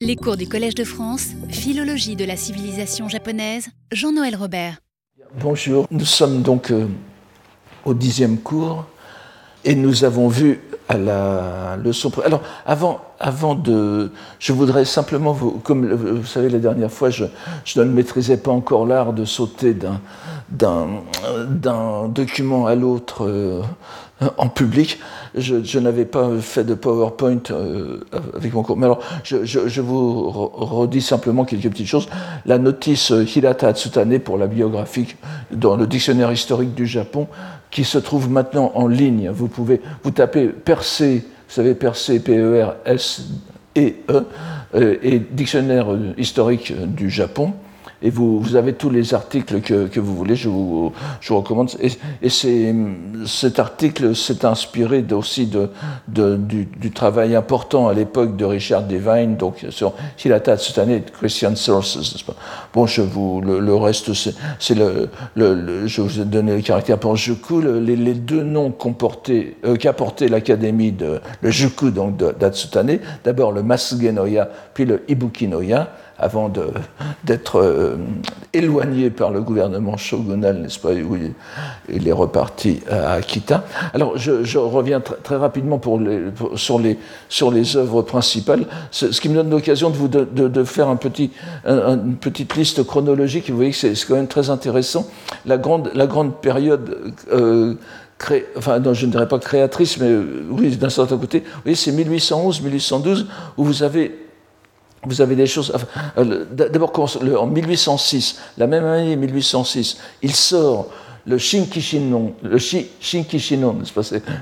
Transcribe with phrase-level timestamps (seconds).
[0.00, 4.76] Les cours du Collège de France, Philologie de la civilisation japonaise, Jean-Noël Robert.
[5.40, 6.86] Bonjour, nous sommes donc euh,
[7.84, 8.86] au dixième cours
[9.64, 12.12] et nous avons vu à la leçon.
[12.24, 14.12] Alors, avant, avant de.
[14.38, 17.24] Je voudrais simplement, vous, comme vous savez, la dernière fois, je,
[17.74, 19.76] ne maîtrisais pas encore l'art de sauter
[20.50, 21.02] d'un
[22.08, 23.62] document à l'autre euh,
[24.36, 25.00] en public.
[25.34, 28.00] Je, n'avais pas fait de PowerPoint euh,
[28.34, 28.76] avec mon cours.
[28.76, 32.08] Mais alors, je, vous redis simplement quelques petites choses.
[32.46, 35.16] La notice Hirata Tsutane pour la biographie
[35.50, 37.26] dans le dictionnaire historique du Japon
[37.70, 39.30] qui se trouve maintenant en ligne.
[39.30, 44.24] Vous pouvez, vous tapez Percé, vous savez, Percé, P-E-R-S-E-E,
[45.02, 47.52] et dictionnaire historique du Japon
[48.00, 51.40] et vous, vous, avez tous les articles que, que vous voulez, je vous, je vous
[51.40, 51.70] recommande.
[51.80, 51.90] Et,
[52.22, 52.28] et
[53.26, 55.68] cet article s'est inspiré aussi de,
[56.06, 61.02] de, du, du, travail important à l'époque de Richard Devine, donc sur Hilata Tsutane et
[61.02, 62.24] Christian Sources.
[62.72, 66.62] Bon, je vous, le, le reste, c'est le, le, le, je vous ai donné le
[66.62, 68.72] caractère pour Juku, les, les, deux noms
[69.28, 75.90] euh, qu'a porté l'Académie de le Juku, donc d'Atsutane, d'abord le Masugenoya, puis le Ibukinoya
[76.18, 76.50] avant
[77.24, 77.96] d'être euh,
[78.52, 81.16] éloigné par le gouvernement shogunal, n'est-ce pas, où
[81.88, 83.64] il, est reparti à Akita.
[83.94, 88.02] Alors, je, je reviens tr très rapidement pour les, pour, sur, les, sur les œuvres
[88.02, 91.30] principales, ce, ce qui me donne l'occasion de de, de, faire un petit,
[91.64, 93.50] un, une petite liste chronologique.
[93.50, 95.06] Vous voyez que c'est quand même très intéressant.
[95.46, 97.74] La grande, la grande période euh,
[98.18, 98.46] Cré...
[98.56, 101.76] enfin non, je ne dirais pas créatrice, mais euh, oui, d'un certain côté, vous voyez,
[101.76, 104.27] c'est 1811-1812 où vous avez
[105.04, 105.72] vous avez des choses.
[106.16, 106.92] Euh, d'abord,
[107.38, 110.88] en 1806, la même année 1806, il sort
[111.28, 113.80] le Shinkishinon, le Shinkishinon,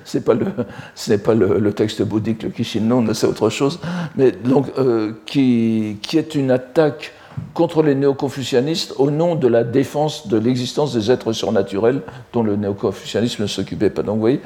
[0.04, 3.80] c'est pas, le, pas le, texte bouddhique, le Kishinon, c'est autre chose,
[4.16, 7.12] mais donc, euh, qui, est une attaque
[7.54, 12.56] contre les néo-confucianistes au nom de la défense de l'existence des êtres surnaturels dont le
[12.56, 14.02] néo-confucianisme ne s'occupait pas.
[14.02, 14.40] Donc vous voyez,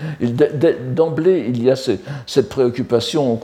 [0.95, 3.41] d'emblée, il y a cette préoccupation,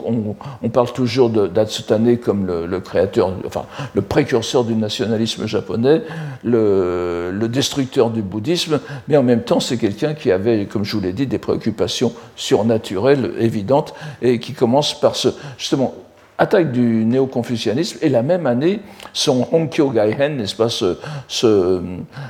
[0.61, 6.01] on, parle toujours d'Atsutane comme le, le, créateur, enfin le précurseur du nationalisme japonais,
[6.43, 10.95] le, le destructeur du bouddhisme, mais en même temps c'est quelqu'un qui avait, comme je
[10.95, 15.93] vous l'ai dit, des préoccupations surnaturelles évidentes et qui commence par ce, justement,
[16.37, 18.81] attaque du néo-confucianisme, et la même année,
[19.13, 21.81] son Honkyo Gaihen, n'est-ce pas, ce,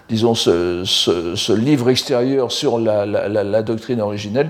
[0.09, 4.49] disons, ce, ce, livre extérieur sur la, la, doctrine originelle,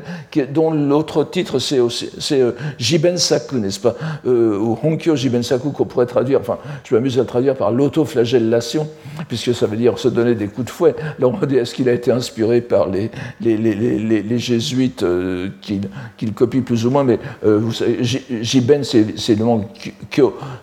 [0.54, 3.96] dont l'autre titre, c'est euh, Jiben Saku, n'est-ce pas,
[4.26, 7.72] euh, ou Honkyo Jiben Saku, qu'on pourrait traduire, enfin, je m'amuse à le traduire par
[7.72, 8.88] l'autoflagellation,
[9.28, 10.96] puisque ça veut dire se donner des coups de fouet.
[11.18, 13.10] Alors on dit, est-ce qu'il a été inspiré par les,
[13.42, 15.82] les, les, les, les jésuites euh, qu'il
[16.18, 19.36] qu copie plus ou moins, mais euh, vous savez, Jiben, c'est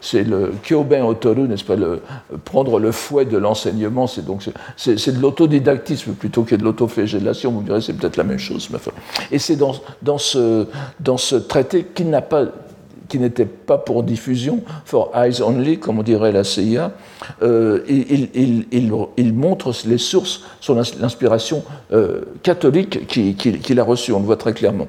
[0.01, 1.77] c'est le Kyoben Otoru, n'est-ce pas,
[2.45, 4.43] prendre le fouet de l'enseignement, c'est donc
[4.77, 8.69] c'est de l'autodidactisme plutôt que de l'autoflagellation, vous direz, c'est peut-être la même chose.
[9.31, 10.67] Et c'est dans, dans, ce,
[11.01, 12.47] dans ce traité qui n'a pas
[13.09, 16.93] qui n'était pas pour diffusion, for eyes only, comme on dirait la CIA,
[17.43, 18.67] euh, il,
[19.17, 21.63] il, montre les sources sur l'inspiration
[21.93, 24.89] euh, catholique qu'il qui, qui a reçue, on le voit très clairement.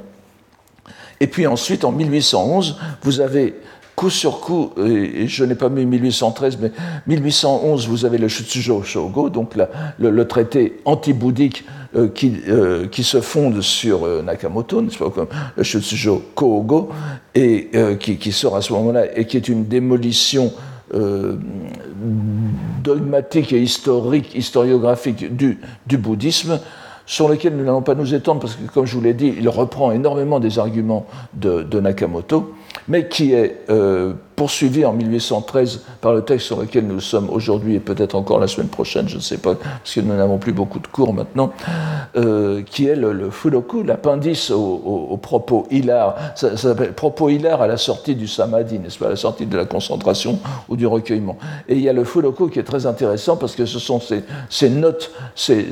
[1.19, 3.55] Et puis ensuite, en 1811, vous avez
[3.95, 6.71] coup sur coup, et je n'ai pas mis 1813, mais
[7.07, 9.53] 1811, vous avez le Shutsujo Shogo, donc
[9.99, 11.63] le, traité anti-bouddhique
[11.95, 16.89] euh, qui, euh, qui, se fonde sur euh, Nakamoto, n'est-ce pas, comme le Shutsujo Kogo,
[17.33, 17.69] et
[17.99, 20.51] qui, sort à ce moment-là, et qui est une démolition
[22.83, 25.57] dogmatique et historique, historiographique du,
[25.97, 26.59] bouddhisme,
[27.05, 29.47] sur lequel nous n'allons pas nous étendre, parce que, comme je vous l'ai dit, il
[29.47, 32.53] reprend énormément des arguments de Nakamoto,
[32.87, 37.75] mais qui est euh, poursuivi en 1813 par le texte sur lequel nous sommes aujourd'hui
[37.75, 40.51] et peut-être encore la semaine prochaine, je ne sais pas, parce que nous n'avons plus
[40.51, 41.51] beaucoup de cours maintenant,
[42.15, 43.29] euh, qui est le, le
[43.85, 46.15] l'appendice au, propos hilar.
[46.35, 49.45] Ça, ça s'appelle propos hilar à la sortie du samadhi, n'est-ce pas, à la sortie
[49.45, 51.37] de la concentration ou du recueillement.
[51.69, 54.01] Et il y a le furoku qui est très intéressant parce que ce sont
[54.49, 55.69] ces, notes, ces,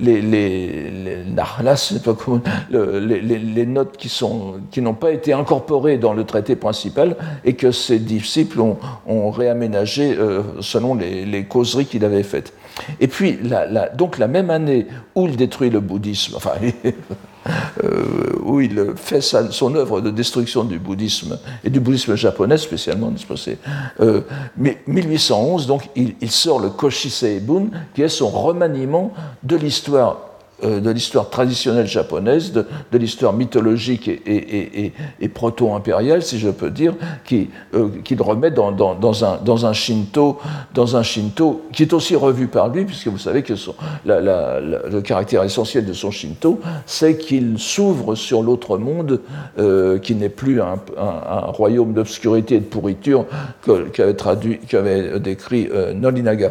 [0.00, 2.40] les, les, les narlas, pas comment,
[2.70, 7.54] le, les, notes qui, sont, qui n'ont pas été incorporées dans le traité principal et
[7.54, 12.52] que ses disciples ont, réaménagé euh, selon les, causeries qu'il avait faites.
[13.00, 16.52] Et puis, la, donc la même année où il détruit le bouddhisme, enfin,
[17.84, 23.12] euh, où il fait son œuvre de destruction du bouddhisme et du bouddhisme japonais spécialement,
[24.00, 24.20] euh,
[24.56, 30.27] mais 1811, donc il, sort le Koshi Seibun, qui est son remaniement de l'histoire
[30.62, 32.66] de l'histoire traditionnelle japonaise, de,
[32.98, 34.92] l'histoire mythologique et,
[35.32, 36.94] proto-impériale, si je peux dire,
[37.24, 40.38] qui, euh, le remet dans, un, Shinto,
[40.74, 43.54] dans un Shinto qui est aussi revu par lui, puisque vous savez que
[44.04, 49.20] le caractère essentiel de son Shinto, c'est qu'il s'ouvre sur l'autre monde,
[49.58, 50.78] euh, qui n'est plus un,
[51.48, 53.26] royaume d'obscurité et de pourriture
[53.92, 56.50] qu'avait décrit Nolinaga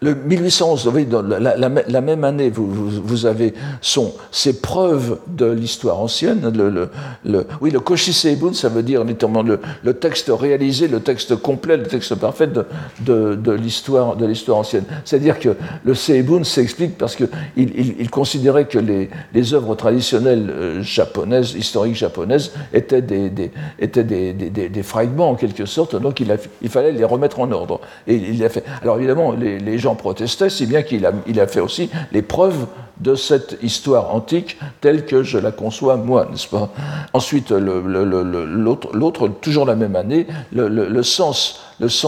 [0.00, 6.52] le 1811, vous dans la, même année, vous, avez son, ces preuves de l'histoire ancienne.
[6.54, 6.88] Le,
[7.24, 11.84] le, oui, le Koshiseibun, ça veut dire notamment le, texte réalisé, le texte complet, le
[11.84, 12.66] texte parfait de,
[13.00, 14.16] de, de l'histoire
[14.58, 14.84] ancienne.
[15.04, 21.54] C'est-à-dire que le Seibun s'explique parce qu'il il, considérait que les, œuvres traditionnelles euh, japonaises,
[21.54, 23.30] historiques japonaises, étaient des,
[23.78, 27.80] étaient des, fragments en quelque sorte, donc il, fallait les remettre en ordre.
[28.06, 28.64] Et il a fait.
[28.82, 32.66] Alors évidemment, les, les gens protestait, si bien qu'il a, fait aussi les preuves
[32.98, 36.70] de cette histoire antique telle que je la conçois moi, n'est-ce pas?
[37.12, 41.60] Ensuite, l'autre, toujours la même année, le, sens,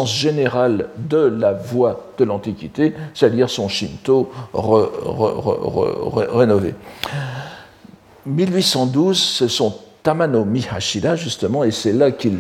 [0.07, 4.31] général de la voie de l'Antiquité, c'est-à-dire son Shinto
[6.35, 6.75] rénové.
[8.27, 12.39] 1812, ce sont Tamano Mihashida, justement, et c'est là qu'il,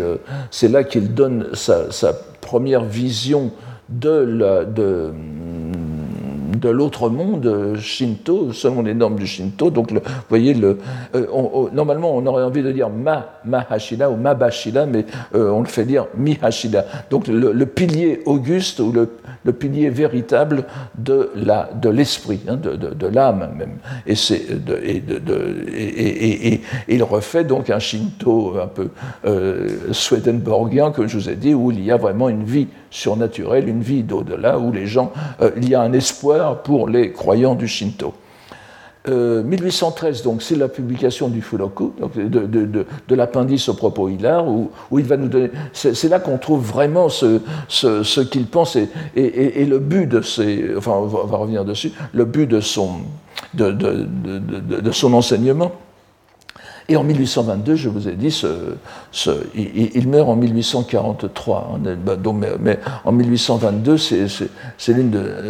[1.14, 3.50] donne sa, première vision
[3.88, 5.12] de, la, de,
[6.68, 9.70] l'autre monde Shinto, selon les normes du Shinto.
[9.70, 10.78] Donc, vous voyez, le,
[11.14, 11.26] euh,
[11.72, 15.84] normalement, on aurait envie de dire ma, Mahashida ou Mabashida, mais euh, on le fait
[15.84, 16.84] dire Mihashida.
[17.10, 19.10] Donc, le, pilier auguste ou le,
[19.44, 20.64] le, pilier véritable
[20.98, 23.76] de l'esprit, de, hein, de, de, l'âme même.
[24.06, 25.02] Et, et,
[25.86, 28.88] et, et, il refait donc un Shinto un peu
[29.24, 33.68] euh, swedenborgien, comme je vous ai dit, où il y a vraiment une vie surnaturelle,
[33.68, 37.54] une vie d'au-delà, où les gens, euh, il y a un espoir pour les croyants
[37.54, 38.14] du Shinto.
[39.08, 44.48] 1813, euh, donc, c'est la publication du Furoku, donc de, de, l'appendice au propos hilar,
[44.48, 45.50] où, où, il va nous donner.
[45.72, 50.76] C'est là qu'on trouve vraiment ce, ce, qu'il pense et, et, le but de ses.
[50.76, 53.02] Enfin, on va, revenir dessus, le but de son,
[53.54, 55.70] de, de son enseignement.
[56.88, 58.44] Et en 1822, je vous ai dit,
[59.54, 61.72] il, meurt en 1843.
[61.74, 64.26] Hein, donc, mais, en 1822, c'est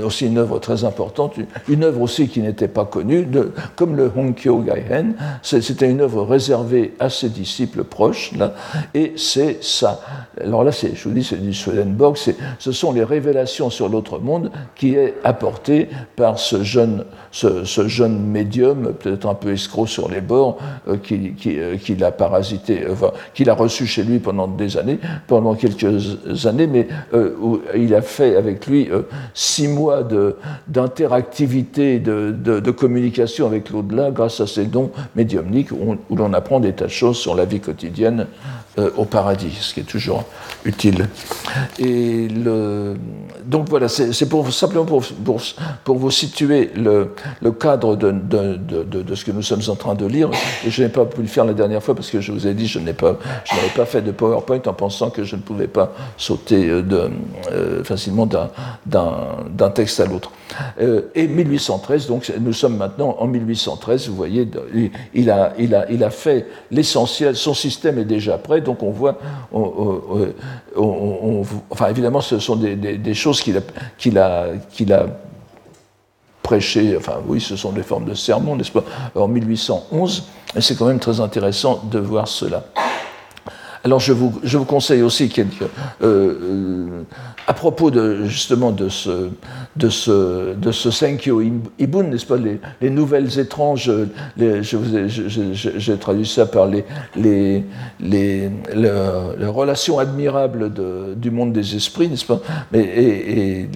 [0.02, 1.34] aussi une œuvre très importante,
[1.68, 3.28] une œuvre aussi qui n'était pas connue,
[3.74, 5.14] comme le Honkyo Gaihen.
[5.42, 8.32] C'était une œuvre réservée à ses disciples proches.
[8.36, 8.54] Là,
[8.94, 10.00] et c'est ça.
[10.40, 12.16] Alors là, je vous dis, c'est du Swedenborg.
[12.58, 18.18] Ce sont les révélations sur l'autre monde qui est apporté par ce jeune, ce, jeune
[18.18, 20.58] médium, peut-être un peu escroc sur les bords,
[20.88, 22.94] euh, qui euh, qu'il a parasité, euh,
[23.34, 27.94] qu'il a reçu chez lui pendant des années, pendant quelques années, mais euh, où il
[27.94, 28.88] a fait avec lui
[29.34, 30.06] six mois
[30.68, 36.86] d'interactivité, de, communication avec l'au-delà grâce à ses dons médiumniques où l'on apprend des tas
[36.86, 38.26] de choses sur la vie quotidienne
[38.78, 40.24] euh, au paradis, ce qui est toujours
[40.66, 41.08] utile.
[41.78, 42.28] Et
[43.46, 45.02] donc voilà, c'est pour, simplement pour,
[45.82, 49.76] pour, vous situer le, le cadre de, de, de, de, ce que nous sommes en
[49.76, 50.28] train de lire.
[50.66, 52.52] Et je n'ai pas pu le faire la dernière fois parce que je vous ai
[52.52, 55.40] dit je n'ai pas, je n'avais pas fait de PowerPoint en pensant que je ne
[55.40, 57.10] pouvais pas sauter euh, de,
[57.52, 60.32] euh, facilement d'un texte à l'autre.
[61.14, 64.08] et 1813, donc nous sommes maintenant en 1813.
[64.08, 64.46] Vous voyez,
[65.14, 67.36] il a, il a, il a fait l'essentiel.
[67.36, 69.16] Son système est déjà prêt donc on voit,
[71.70, 73.62] enfin évidemment ce sont des, choses qu'il a,
[73.98, 74.92] qu'il
[76.96, 80.86] enfin oui, ce sont des formes de sermons, n'est-ce pas, en 1811, et c'est quand
[80.86, 82.64] même très intéressant de voir cela.
[83.86, 85.44] Alors je vous, je vous conseille aussi euh,
[86.02, 87.02] euh,
[87.46, 89.28] à propos de, justement de ce,
[89.76, 91.40] de ce, de ce Senkyo
[91.78, 93.88] Ibun, n'est-ce pas, les, les, nouvelles étranges,
[94.36, 97.62] les, j'ai traduit ça par les, les,
[98.00, 102.40] les, les relations admirables de, du monde des esprits, n'est-ce pas
[102.72, 103.68] Mais, Et,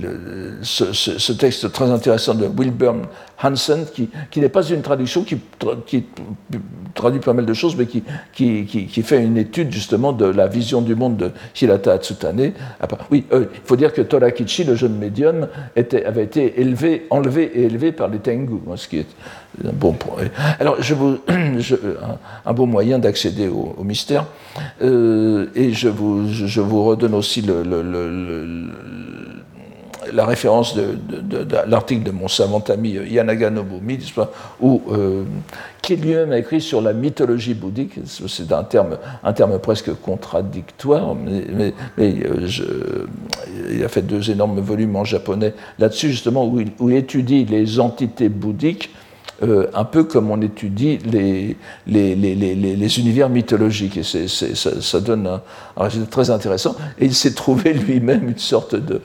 [0.62, 3.02] ce, texte très intéressant de Wilburn
[3.42, 5.38] Hansen, qui, qui n'est pas une traduction, qui,
[5.86, 6.04] qui,
[6.94, 10.80] traduit pas mal de choses, mais qui, qui, fait une étude justement de la vision
[10.82, 11.30] du monde de
[11.60, 12.52] Hirata Atsutane.
[13.10, 17.50] Oui, euh, il faut dire que Torakichi, le jeune médium, était, avait été élevé, enlevé
[17.54, 19.06] et élevé par les Tengu, hein, ce qui est
[19.64, 20.24] un bon point.
[20.58, 21.18] Alors, je vous,
[22.46, 24.26] un, bon moyen d'accéder au, mystère.
[24.82, 27.62] Euh, et je vous, je vous redonne aussi le
[30.12, 30.96] la référence de,
[31.66, 33.98] l'article de mon savant ami Yanaga Nobumi,
[34.60, 35.24] où, euh,
[35.88, 37.94] lui-même a écrit sur la mythologie bouddhique.
[38.06, 42.48] C'est un terme, un terme presque contradictoire, mais, euh,
[43.70, 48.28] il a fait deux énormes volumes en japonais là-dessus, justement, où il, étudie les entités
[48.28, 48.90] bouddhiques
[49.42, 51.56] euh, un peu comme on étudie les,
[51.86, 53.96] les, les, les univers mythologiques.
[53.96, 55.40] Et ça, donne un,
[55.76, 56.76] résultat très intéressant.
[56.98, 59.00] Et il s'est trouvé lui-même une sorte de.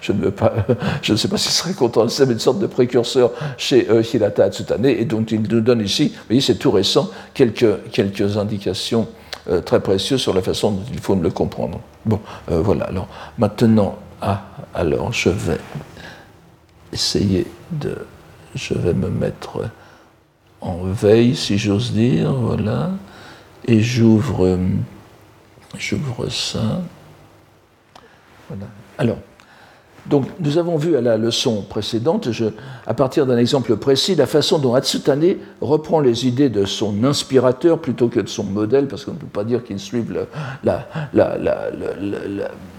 [0.00, 0.52] Je, ne, veux pas,
[1.02, 3.88] je ne sais pas s'il serait content de ça, mais une sorte de précurseur chez
[3.90, 7.90] euh, Hirata Atsutane, et dont il nous donne ici, vous voyez, c'est tout récent, quelques,
[7.92, 9.08] quelques indications
[9.50, 11.80] euh, très précieuses sur la façon dont il faut le comprendre.
[12.04, 12.20] Bon,
[12.50, 12.84] euh, voilà.
[12.84, 13.08] Alors,
[13.38, 14.44] maintenant, ah,
[14.74, 15.58] alors je vais
[16.92, 17.96] essayer de
[18.58, 19.70] je vais me mettre
[20.60, 22.90] en veille, si j'ose dire, voilà,
[23.66, 24.58] et j'ouvre,
[25.78, 26.82] j'ouvre ça.
[28.48, 28.66] Voilà.
[28.98, 29.18] Alors,
[30.10, 32.28] donc, nous avons vu à la leçon précédente,
[32.86, 37.78] à partir d'un exemple précis, la façon dont Hatsutane reprend les idées de son inspirateur
[37.78, 40.26] plutôt que de son modèle, parce qu'on ne peut pas dire qu'il suive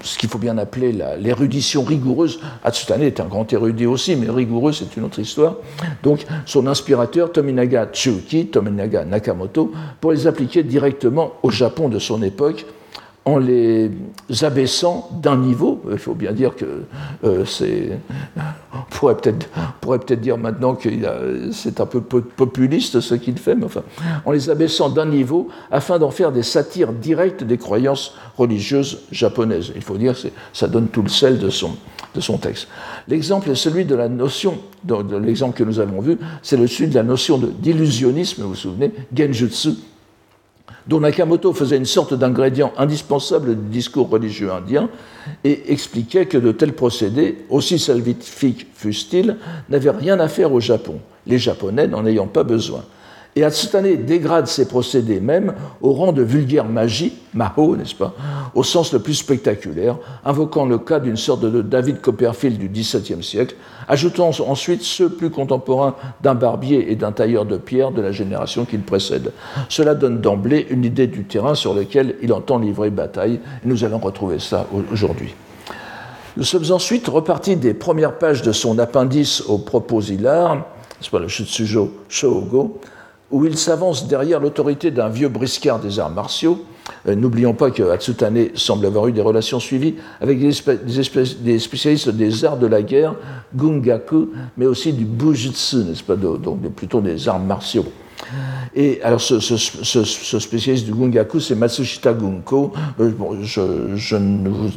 [0.01, 2.39] ce qu'il faut bien appeler l'érudition rigoureuse.
[2.63, 5.55] Hatsutane est un grand érudit aussi, mais rigoureux, c'est une autre histoire.
[6.01, 9.71] Donc, son inspirateur, Tominaga Tsuki, Tominaga Nakamoto,
[10.01, 12.65] pour les appliquer directement au Japon de son époque
[13.29, 13.91] en les
[14.41, 15.81] abaissant d'un niveau.
[15.91, 16.83] Il faut bien dire que
[17.23, 17.99] euh, c'est.
[18.73, 20.89] On pourrait peut-être dire maintenant que
[21.51, 23.83] c'est un peu populiste ce qu'il fait, mais enfin,
[24.25, 29.71] en les abaissant d'un niveau afin d'en faire des satires directes des croyances religieuses japonaises.
[29.75, 31.71] Il faut dire que ça donne tout le sel de son,
[32.15, 32.67] de son texte.
[33.07, 36.95] L'exemple est celui de la notion, de, l'exemple que nous avons vu, c'est celui de
[36.95, 39.69] la notion d'illusionnisme, vous vous souvenez, genjutsu,
[40.87, 44.89] dont Nakamoto faisait une sorte d'ingrédient indispensable du discours religieux indien
[45.43, 49.37] et expliquait que de tels procédés, aussi salvifiques fussent-ils,
[49.69, 52.83] n'avaient rien à faire au Japon, les Japonais n'en ayant pas besoin.
[53.35, 58.13] Et Hatsutane dégrade ces procédés même au rang de vulgaire magie, maho, n'est-ce pas,
[58.55, 63.23] au sens le plus spectaculaire, invoquant le cas d'une sorte de David Copperfield du XVIIe
[63.23, 63.55] siècle,
[63.87, 68.65] ajoutant ensuite ceux plus contemporains d'un barbier et d'un tailleur de pierre de la génération
[68.65, 69.31] qui le précède.
[69.69, 73.83] Cela donne d'emblée une idée du terrain sur lequel il entend livrer bataille, et nous
[73.83, 75.35] allons retrouver ça aujourd'hui.
[76.35, 81.27] Nous sommes ensuite repartis des premières pages de son appendice au proposilar, n'est-ce pas, le
[81.27, 82.79] Shutsujo Shogo,
[83.31, 86.65] où il s'avance derrière l'autorité d'un vieux briscard des arts martiaux.
[87.07, 90.51] Euh, n'oublions pas que Hatsutane semble avoir eu des relations suivies avec des,
[91.59, 93.15] spécialistes des arts de la guerre,
[93.55, 97.85] gungaku, mais aussi du bujutsu, n'est-ce pas, donc plutôt des arts martiaux.
[98.75, 102.73] Et alors, ce, spécialiste du Gungaku, c'est Matsushita Gunko.
[102.99, 103.11] Euh,
[103.43, 104.69] je, ne vous,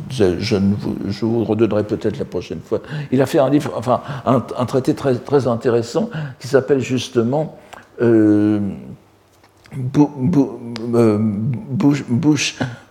[1.09, 2.81] je, redonnerai peut-être la prochaine fois.
[3.11, 7.59] Il a fait un livre, enfin, un, traité très intéressant qui s'appelle justement
[8.03, 8.61] euh,
[10.95, 11.19] euh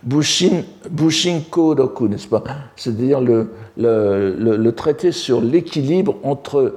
[0.02, 2.42] Bushin, Kodoku, n'est-ce pas?
[2.76, 6.74] C'est-à-dire le, le, le, traité sur l'équilibre entre,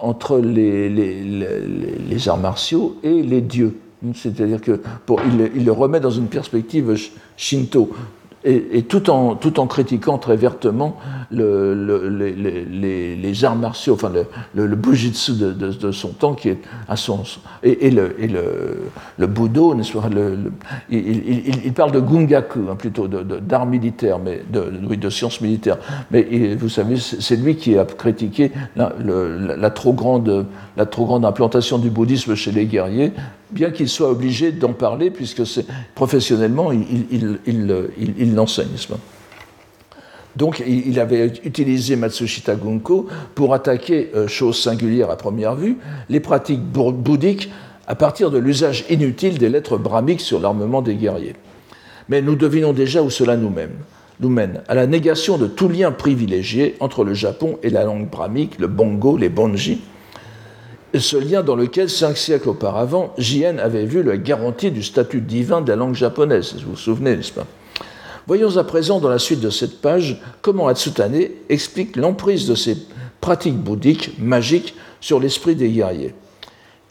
[0.00, 3.76] entre les, les, les, arts martiaux et les dieux.
[4.14, 6.94] C'est-à-dire que pour, il, il, le remet dans une perspective
[7.38, 7.90] shinto
[8.42, 10.96] et, tout, en, tout en critiquant très vertement
[11.30, 11.74] le,
[12.08, 14.10] les, arts martiaux, enfin
[14.54, 17.22] le, le bujitsu de, son temps, qui est à son.
[17.62, 23.66] Et, et le, et le, Budo, il, il, il, parle de gungaku, hein, plutôt d'art
[23.66, 25.78] militaire, mais de, oui, de sciences militaires.
[26.10, 31.78] Mais vous savez, c'est lui qui a critiqué la, trop grande, la trop grande implantation
[31.78, 33.12] du bouddhisme chez les guerriers,
[33.52, 35.42] bien qu'il soit obligé d'en parler, puisque
[35.94, 38.68] professionnellement, il l'enseigne.
[40.36, 45.78] Donc il avait utilisé Matsushita Gunko pour attaquer, euh, chose singulière à première vue,
[46.08, 47.50] les pratiques bouddhiques
[47.86, 51.34] à partir de l'usage inutile des lettres brahmiques sur l'armement des guerriers.
[52.08, 53.74] Mais nous devinons déjà où cela nous mène,
[54.20, 58.08] nous mène à la négation de tout lien privilégié entre le Japon et la langue
[58.08, 59.80] brahmique, le bongo, les bonji,
[60.98, 65.60] ce lien dans lequel, cinq siècles auparavant, Jien avait vu la garantie du statut divin
[65.60, 66.54] de la langue japonaise.
[66.64, 67.46] Vous vous souvenez, n'est-ce pas?
[68.26, 72.76] Voyons à présent, dans la suite de cette page, comment Hatsutane explique l'emprise de ces
[73.20, 76.14] pratiques bouddhiques, magiques, sur l'esprit des guerriers.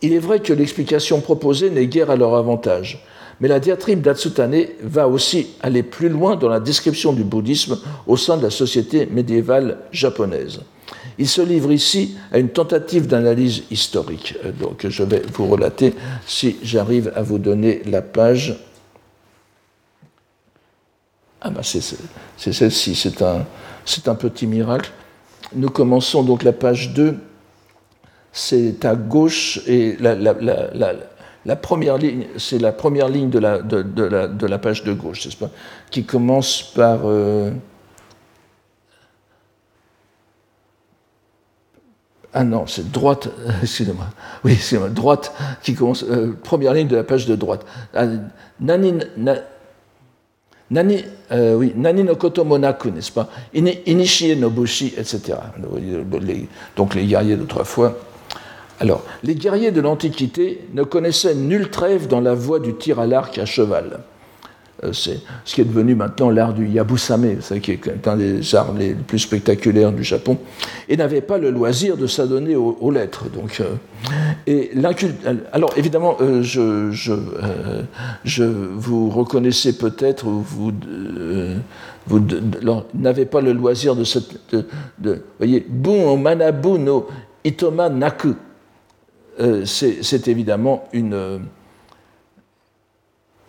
[0.02, 3.06] Il est vrai que l'explication proposée n'est guère à leur avantage,
[3.40, 7.78] mais la diatribe d'Atsutane va aussi aller plus loin dans la description du bouddhisme
[8.08, 10.62] au sein de la société médiévale japonaise.
[11.20, 14.36] Il se livre ici à une tentative d'analyse historique.
[14.46, 15.94] Euh, donc je vais vous relater
[16.26, 18.58] si j'arrive à vous donner la page.
[21.42, 21.82] Ah ben c'est
[22.38, 24.92] celle-ci, c'est un, petit miracle.
[25.54, 27.18] Nous commençons donc la page 2.
[28.32, 34.84] C'est à gauche et la, première ligne, c'est la première ligne de la, de, page
[34.84, 35.50] de gauche, pas
[35.92, 37.02] Qui commence par.
[37.06, 37.52] Euh,
[42.34, 43.30] Ah non, c'est droite,
[43.64, 44.06] excusez-moi.
[44.44, 45.34] Oui, c'est droite
[45.64, 47.66] qui commence, euh, première ligne de la page de droite.
[47.94, 48.06] Ah,
[48.60, 48.94] nani,
[50.70, 53.30] nani, euh, oui, nani no koto n'est-ce pas?
[53.54, 55.38] Inishie no bushi, etc.
[56.76, 57.98] donc les guerriers d'autrefois.
[58.80, 63.08] Alors, les guerriers de l'Antiquité ne connaissaient nulle trêve dans la voie du tir à
[63.08, 64.00] l'arc à cheval.
[64.84, 68.74] Euh, c'est ce qui est devenu maintenant l'art du yabusame, qui est un des arts
[68.74, 70.38] les plus spectaculaires du Japon,
[70.88, 73.26] et n'avait pas le loisir de s'adonner aux, lettres.
[73.30, 73.76] Donc, euh,
[74.48, 74.72] et
[75.52, 76.92] alors évidemment, euh, je,
[78.24, 80.72] je, vous reconnaissez peut-être, vous,
[82.08, 82.22] vous
[82.94, 84.40] n'avez pas le loisir de cette,
[85.38, 87.08] voyez, bon manabu no
[87.44, 88.34] itoma naku.
[89.66, 91.42] c'est évidemment une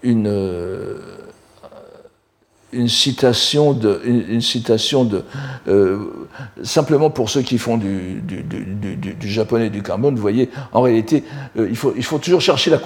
[0.02, 0.28] une
[2.72, 5.24] une citation de, une, citation de
[5.68, 6.28] euh,
[6.62, 11.24] simplement pour ceux qui font du, du, du, japonais du Cambodge, vous voyez, en réalité,
[11.58, 12.78] euh, il, faut, il faut toujours chercher la,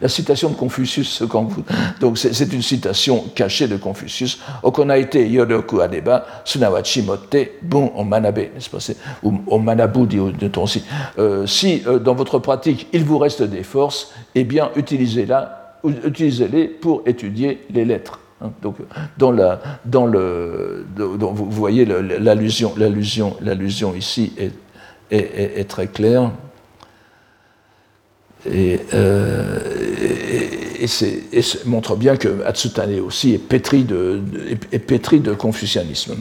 [0.00, 1.22] la citation de Confucius.
[1.28, 1.64] Quand vous,
[2.00, 4.40] donc c'est une citation cachée de Confucius.
[4.62, 8.78] Okonaite yoroku adeba sunawachi motte bon en manabe, n'est-ce pas
[9.22, 10.82] Ou en manabu, dit on aussi.
[11.18, 17.02] Euh, si dans votre pratique il vous reste des forces, eh bien utilisez-la, utilisez-les pour
[17.06, 18.20] étudier les lettres.
[18.42, 18.76] Hein, donc,
[19.18, 24.32] dans, la, dans le, vous voyez l'allusion, l'allusion, l'allusion ici
[25.10, 26.30] est, très claire.
[28.50, 29.58] Et, euh,
[31.66, 34.22] montre bien que Atsutane aussi est pétri de,
[34.72, 36.16] est pétri de confucianisme.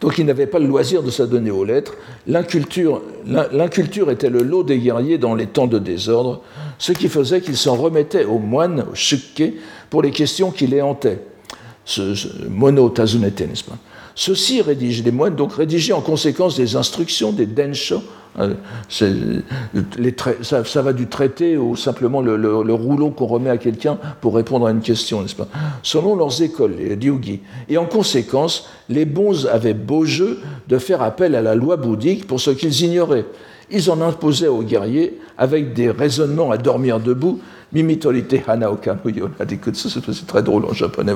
[0.00, 1.94] Donc il n'avait pas le loisir de s'adonner aux lettres.
[2.26, 3.02] L'inculture,
[4.10, 6.40] était le lot des guerriers dans les temps de désordre,
[6.78, 9.54] ce qui faisait qu'ils s'en remettaient aux moines, aux shukke,
[9.90, 11.20] pour les questions qui les hantaient.
[11.84, 13.76] Ce, mono tazunete, n'est-ce pas?
[14.14, 18.02] Ceux-ci rédigent, les moines donc rédigeaient en conséquence des instructions, des densho,
[19.98, 24.34] les ça, ça, va du traité ou simplement le, rouleau qu'on remet à quelqu'un pour
[24.34, 25.48] répondre à une question, n'est-ce pas?
[25.82, 27.40] Selon leurs écoles, les ryugi.
[27.68, 32.26] Et en conséquence, les bons avaient beau jeu de faire appel à la loi bouddhique
[32.26, 33.26] pour ce qu'ils ignoraient.
[33.70, 37.40] Ils en imposaient aux guerriers avec des raisonnements à dormir debout
[37.72, 38.98] Mimitorite Hanaoka
[39.74, 41.12] c'est très drôle en japonais,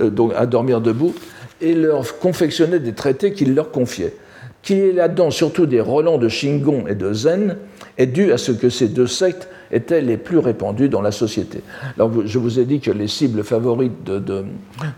[0.00, 1.14] euh, donc à dormir debout,
[1.60, 4.14] et leur confectionnait des traités qu'ils leur confiaient.
[4.62, 7.56] Qu'il y ait là-dedans surtout des Roland de Shingon et de Zen
[7.96, 11.62] est dû à ce que ces deux sectes étaient les plus répandues dans la société.
[11.96, 13.92] Alors, je vous ai dit que les cibles favorites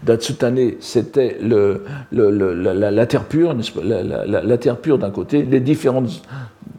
[0.03, 6.05] d'Atsutane, c'était le, la, terre pure, la, terre pure d'un côté, les différents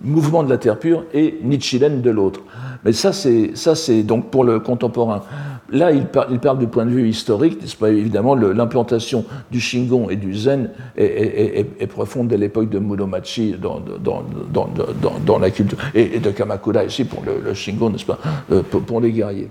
[0.01, 2.41] mouvements de la terre pure, et Nichiren de l'autre.
[2.85, 5.23] Mais ça, c'est donc pour le contemporain.
[5.71, 7.89] Là, il, parle du point de vue historique, n'est-ce pas?
[7.89, 15.49] Évidemment, l'implantation du Shingon et du Zen est, profonde dès l'époque de Muromachi dans, la
[15.49, 18.19] culture, et, de Kamakura ici pour le, Shingon, n'est-ce pas?
[18.51, 19.47] Euh, pour, les guerriers.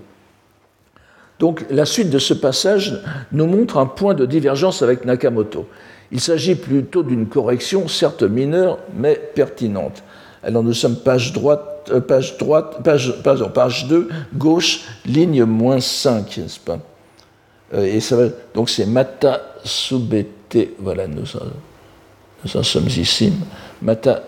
[1.39, 5.65] Donc, la suite de ce passage nous montre un point de divergence avec Nakamoto.
[6.11, 10.03] Il s'agit plutôt d'une correction, certes mineure, mais pertinente.
[10.43, 15.79] Alors, nous sommes page droite euh, page, droite, page, pardon, page 2, gauche, ligne moins
[15.79, 16.79] 5, n'est-ce pas?
[17.73, 17.99] Euh, et
[18.53, 21.23] Donc c'est Mata Subete, voilà, nous,
[22.43, 23.33] nous en sommes ici.
[23.81, 24.21] Mata,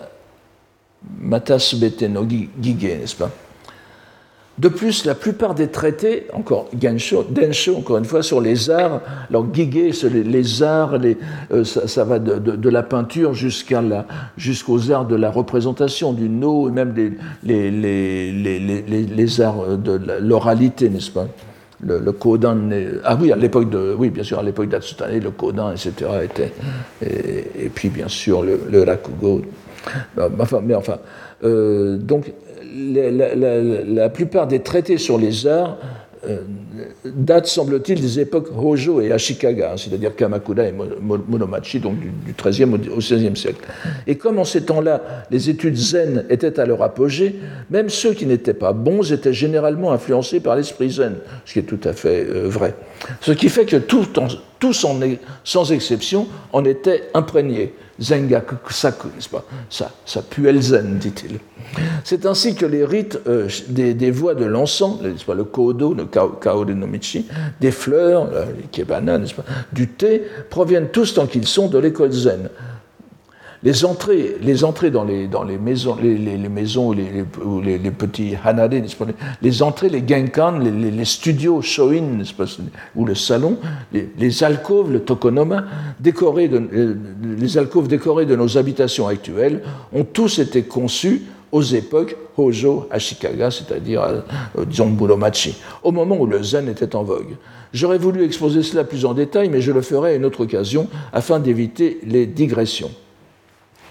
[1.20, 3.30] Mata Subete no Gige, n'est-ce pas?
[4.56, 9.00] De plus, la plupart des traités, encore Gensho, Densho, encore une fois, sur les arts,
[9.28, 11.18] alors Gige, les, les arts, les,
[11.52, 16.94] euh, ça, va de, la peinture jusqu'aux arts de la représentation, du no, et même
[17.42, 17.80] les,
[19.40, 21.26] arts de l'oralité, n'est-ce pas?
[21.80, 22.70] Le, le Kodan,
[23.02, 25.92] ah oui, à l'époque de, oui, bien sûr, à l'époque d'Atsutane, le Kodan, etc.
[26.22, 26.52] était,
[27.02, 29.42] et, puis bien sûr le, le Rakugo.
[30.40, 30.98] Enfin, mais enfin,
[31.44, 32.32] euh, donc
[32.74, 35.78] la, plupart des traités sur les arts
[36.26, 36.38] euh,
[37.04, 42.72] datent, semble-t-il, des époques Hojo et Ashikaga, hein, c'est-à-dire Kamakura et Monomachi, donc du, XIIIe
[42.72, 43.60] au XVIe siècle.
[44.06, 47.36] Et comme en ces temps-là, les études zen étaient à leur apogée,
[47.70, 51.62] même ceux qui n'étaient pas bons étaient généralement influencés par l'esprit zen, ce qui est
[51.62, 52.74] tout à fait euh, vrai.
[53.20, 53.76] Ce qui fait que
[54.72, 54.86] tous,
[55.44, 57.74] sans exception, en étaient imprégnés.
[58.00, 59.44] Zengaku Saku, n'est-ce pas?
[59.68, 61.38] Ça, ça pue zen, dit-il.
[62.02, 66.86] C'est ainsi que les rites euh, des, voies de l'encens, le kodo, le kaore no
[66.86, 67.26] michi,
[67.60, 69.18] des fleurs, les kebana,
[69.72, 72.48] du thé, proviennent tous tant qu'ils sont de l'école zen.
[73.64, 78.34] Les entrées, les entrées dans les, dans les maisons, les, maisons ou les, les, petits
[78.44, 78.74] hanade,
[79.40, 82.18] les entrées, les genkan, les, studios shoin,
[82.94, 83.56] ou le salon,
[83.92, 85.64] les, alcôves, le tokonoma,
[85.98, 86.94] décorés de, euh,
[87.38, 89.62] les alcôves décorées de nos habitations actuelles,
[89.94, 96.26] ont tous été conçus aux époques Hojo Ashikaga, c'est-à-dire, euh, disons, Muromachi, au moment où
[96.26, 97.36] le zen était en vogue.
[97.72, 100.86] J'aurais voulu exposer cela plus en détail, mais je le ferai à une autre occasion
[101.14, 102.90] afin d'éviter les digressions.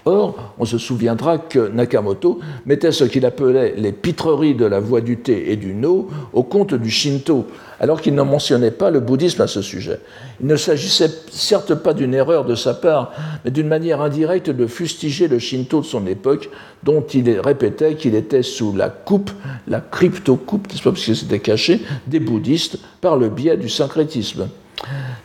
[0.06, 5.00] Or, on se souviendra que Nakamoto mettait ce qu'il appelait les pitreries de la voie
[5.00, 7.46] du thé et du no au compte du Shinto,
[7.80, 10.00] alors qu'il ne mentionnait pas le bouddhisme à ce sujet.
[10.40, 13.12] Il ne s'agissait certes pas d'une erreur de sa part,
[13.44, 16.50] mais d'une manière indirecte de fustiger le Shinto de son époque,
[16.82, 19.30] dont il répétait qu'il était sous la coupe,
[19.68, 24.48] la crypto-coupe, parce que c'était caché, des bouddhistes par le biais du syncrétisme.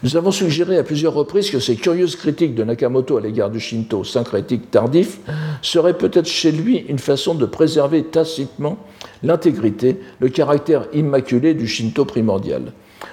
[0.03, 3.59] Nous avons suggéré à plusieurs reprises que ces curieuses critiques de Nakamoto à l'égard du
[3.59, 5.19] Shinto syncrétique tardif
[5.61, 8.77] seraient peut-être chez lui une façon de préserver tacitement
[9.23, 12.71] l'intégrité, le caractère immaculé du Shinto primordial.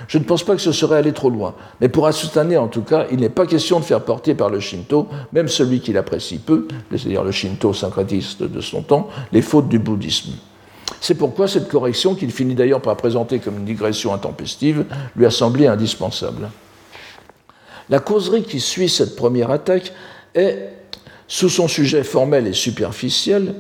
[0.09, 2.83] Je ne pense pas que ce serait aller trop loin, mais pour Asutane, en tout
[2.83, 6.39] cas, il n'est pas question de faire porter par le Shinto, même celui qu'il apprécie
[6.39, 10.33] peu, c'est-à-dire le Shinto syncrétiste de son temps, les fautes du bouddhisme.
[11.07, 15.31] C'est pourquoi cette correction, qu'il finit d'ailleurs par présenter comme une digression intempestive, lui a
[15.31, 16.51] semblé indispensable.
[17.89, 19.93] La causerie qui suit cette première attaque
[20.35, 20.69] est,
[21.29, 23.55] sous son sujet formel et superficiel,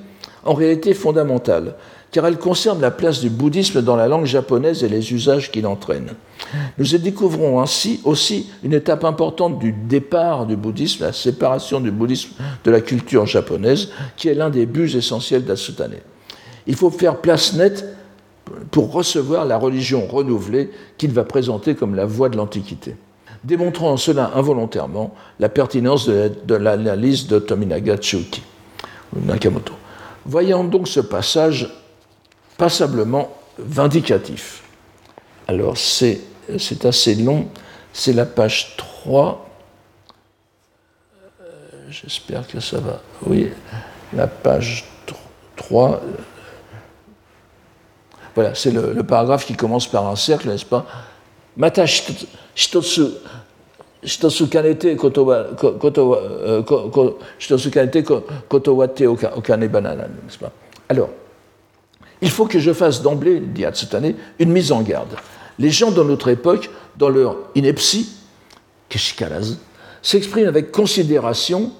[0.44, 1.76] en réalité fondamentale,
[2.10, 5.68] car elle concerne la place du bouddhisme dans la langue japonaise et les usages qu'il
[5.68, 6.14] entraîne.
[6.78, 11.92] Nous y découvrons ainsi aussi une étape importante du départ du bouddhisme, la séparation du
[11.92, 12.30] bouddhisme
[12.64, 15.94] de la culture japonaise, qui est l'un des buts essentiels d'Asutane.
[16.66, 17.84] Il faut faire place nette
[18.70, 22.96] pour recevoir la religion renouvelée qu'il va présenter comme la voie de l'Antiquité,
[23.44, 28.42] démontrant en cela involontairement la pertinence de l'analyse de Tominaga Tsuki,
[29.14, 29.74] Nakamoto.
[30.24, 31.72] Voyons donc ce passage
[32.56, 34.62] passablement vindicatif.
[35.48, 36.20] Alors c'est
[36.84, 37.48] assez long,
[37.92, 39.48] c'est la page 3.
[41.40, 41.44] Euh,
[41.90, 43.00] j'espère que ça va.
[43.26, 43.48] Oui,
[44.12, 44.84] la page
[45.56, 46.02] 3.
[48.36, 50.84] Voilà, c'est le, paragraphe qui commence par un cercle, n'est-ce pas?
[51.56, 53.04] Mata shitotsu,
[54.04, 55.46] shitotsu kanete kotowa,
[56.42, 56.62] euh,
[57.38, 58.04] shitotsu kanete
[58.46, 60.52] kotowate okane banana, n'est-ce pas?
[60.90, 61.08] Alors,
[62.20, 65.16] il faut que je fasse d'emblée, dit Hatsutane, une mise en garde.
[65.58, 66.68] Les gens de notre époque,
[66.98, 68.10] dans leur ineptie,
[68.90, 69.56] keshikaraz,
[70.02, 71.72] s'expriment avec considération,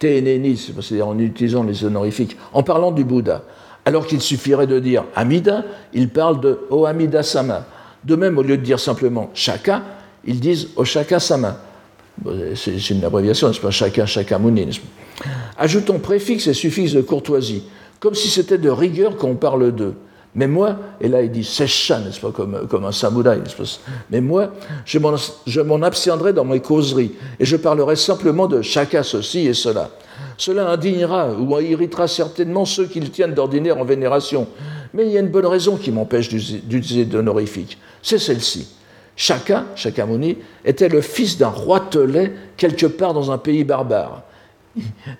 [0.00, 3.42] c'est-à-dire en utilisant les honorifiques, en parlant du Bouddha
[3.84, 7.66] alors qu'il suffirait de dire Amida, ils parlent de O Amida Sama.
[8.04, 9.82] De même, au lieu de dire simplement Shaka,
[10.24, 11.58] ils disent O Shaka Sama.
[12.54, 13.70] C'est une abréviation, n'est-ce pas?
[13.70, 14.80] Shaka, Shakamuni.
[15.58, 17.64] Ajoutons préfixe et suffixe de courtoisie,
[18.00, 19.94] comme si c'était de rigueur qu'on parle d'eux.
[20.36, 23.80] Mais moi, et là il dit Sesha, n'est-ce pas, comme, un samouraï, n'est-ce pas?
[24.10, 24.52] Mais moi,
[24.84, 29.90] je m'en abstiendrai dans mes causeries, et je parlerai simplement de Shaka ceci et cela.
[30.36, 34.46] Cela indignera ou irritera certainement ceux qui le tiennent d'ordinaire en vénération.
[34.92, 37.78] Mais il y a une bonne raison qui m'empêche d'utiliser d'honorifique.
[38.02, 38.68] C'est celle-ci.
[39.16, 44.22] Chaka, Shakyamuni, était le fils d'un roitelet quelque part dans un pays barbare.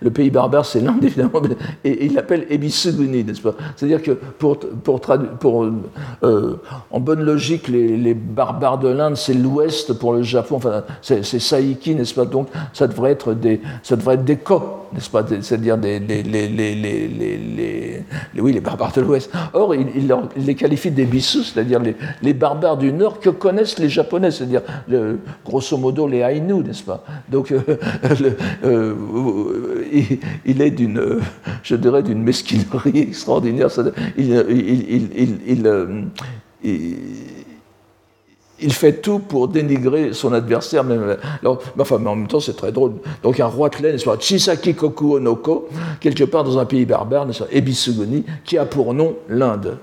[0.01, 1.41] Le pays barbare, c'est l'Inde, évidemment,
[1.85, 3.55] et il l'appelle Ebisuguni, n'est-ce pas?
[3.77, 4.59] C'est-à-dire que, pour,
[6.23, 11.23] euh, en bonne logique, les, barbares de l'Inde, c'est l'Ouest pour le Japon, enfin, c'est
[11.23, 12.25] Saiki, n'est-ce pas?
[12.25, 15.25] Donc, ça devrait être des, ça devrait être des Ko, n'est-ce pas?
[15.41, 18.05] C'est-à-dire les, les, les,
[18.39, 19.31] oui, les barbares de l'Ouest.
[19.53, 21.81] Or, il, les qualifie d'Ebisu, c'est-à-dire
[22.23, 24.63] les, barbares du Nord que connaissent les Japonais, c'est-à-dire,
[25.45, 27.05] grosso modo, les Ainu, n'est-ce pas?
[27.29, 27.61] Donc, euh,
[28.65, 28.95] euh,
[30.45, 31.21] il, est d'une,
[31.63, 33.69] je dirais, d'une mesquinerie extraordinaire.
[34.17, 34.31] il,
[36.63, 36.87] il
[38.73, 40.85] fait tout pour dénigrer son adversaire.
[40.85, 41.17] Même,
[41.79, 42.93] enfin, mais en même temps, c'est très drôle.
[43.23, 45.69] Donc, un roi clé, soit Chisaki Koku Onoko,
[46.01, 49.79] quelque part dans un pays barbare, Ebisugoni, qui a pour nom l'Inde.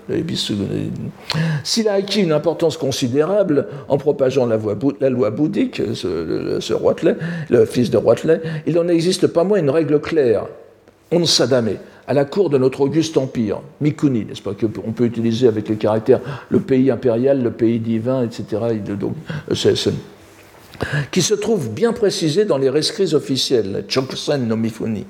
[1.64, 4.58] S'il a acquis une importance considérable en propageant la,
[5.00, 6.74] la loi bouddhique, ce, ce
[7.50, 10.46] le fils de Roitelet, il n'en existe pas moins une règle claire.
[11.12, 11.80] On ne s'adamait
[12.12, 15.78] à la cour de notre auguste empire, Mikuni, n'est-ce pas, qu'on peut utiliser avec les
[15.78, 16.20] caractères
[16.50, 18.44] le pays impérial, le pays divin, etc.,
[19.00, 19.14] donc,
[19.50, 19.92] euh,
[21.10, 25.06] qui se trouve bien précisé dans les rescrits officiels, Chokusen no Mifumi.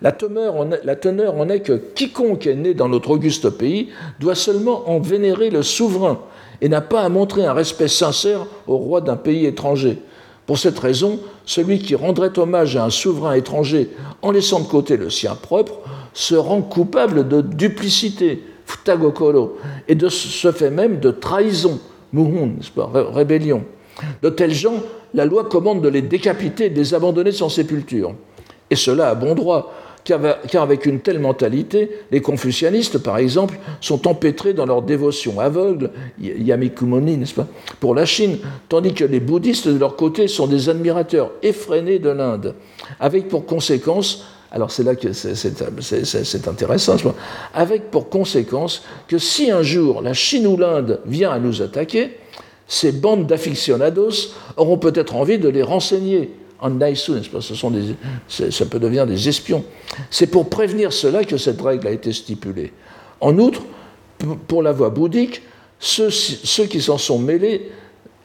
[0.00, 3.88] La teneur, en la teneur en est que quiconque est né dans notre auguste pays
[4.20, 6.20] doit seulement en vénérer le souverain
[6.60, 9.98] et n'a pas à montrer un respect sincère au roi d'un pays étranger.
[10.48, 13.90] Pour cette raison, celui qui rendrait hommage à un souverain étranger
[14.22, 15.80] en laissant de côté le sien propre
[16.14, 19.58] se rend coupable de duplicité, futagokoro,
[19.88, 21.78] et de ce fait même de trahison,
[22.14, 23.62] muhun, rébellion.
[24.22, 24.82] De tels gens,
[25.12, 28.14] la loi commande de les décapiter et de les abandonner sans sépulture.
[28.70, 29.74] Et cela à bon droit,
[30.50, 35.90] car avec une telle mentalité, les confucianistes, par exemple, sont empêtrés dans leur dévotion aveugle,
[36.20, 37.46] yamikumoni, n'est-ce pas,
[37.80, 42.10] pour la Chine, tandis que les bouddhistes, de leur côté, sont des admirateurs effrénés de
[42.10, 42.54] l'Inde,
[43.00, 46.96] avec pour conséquence alors c'est là que c'est intéressant,
[47.52, 52.16] avec pour conséquence que si un jour la Chine ou l'Inde vient à nous attaquer,
[52.66, 57.94] ces bandes d'aficionados auront peut-être envie de les renseigner en Naisu, Ce sont des,
[58.28, 59.64] ça peut devenir des espions.
[60.10, 62.72] C'est pour prévenir cela que cette règle a été stipulée.
[63.20, 63.62] En outre,
[64.48, 65.42] pour la voie bouddhique,
[65.78, 67.70] ceux, qui s'en sont mêlés,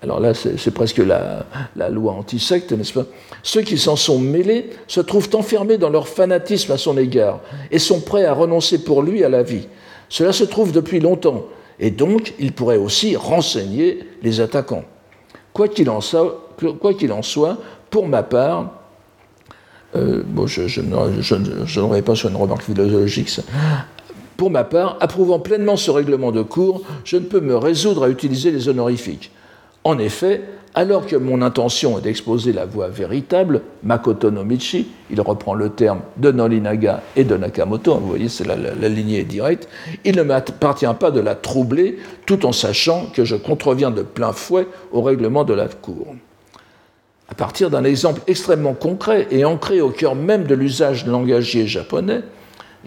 [0.02, 3.06] alors là c'est presque la, la loi anti-secte, n'est-ce pas?
[3.44, 7.42] Ceux qui s'en sont mêlés se trouvent enfermés dans leur fanatisme à son égard
[7.72, 9.68] et sont prêts à renoncer pour lui à la vie.
[10.10, 11.46] Cela se trouve depuis longtemps
[11.80, 14.84] et donc ils pourraient aussi renseigner les attaquants.
[15.54, 16.50] Quoi qu'il en soit,
[17.94, 18.72] pour ma part,
[19.96, 23.40] euh, je, je, ne pas sur une remarque philologique,
[24.36, 28.10] pour ma part, approuvant pleinement ce règlement de cours, je ne peux me résoudre à
[28.10, 29.30] utiliser les honorifiques.
[29.84, 30.42] En effet,
[30.74, 35.70] alors que mon intention est d'exposer la voie véritable, Makoto no Michi, il reprend le
[35.70, 39.70] terme de Nolinaga et de Nakamoto, vous voyez, c'est la, la, lignée directe,
[40.04, 44.32] il ne m'appartient pas de la troubler tout en sachant que je contreviens de plein
[44.32, 46.16] fouet au règlement de la Cour
[47.30, 52.22] à partir d'un exemple extrêmement concret et ancré au cœur même de l'usage langagier japonais,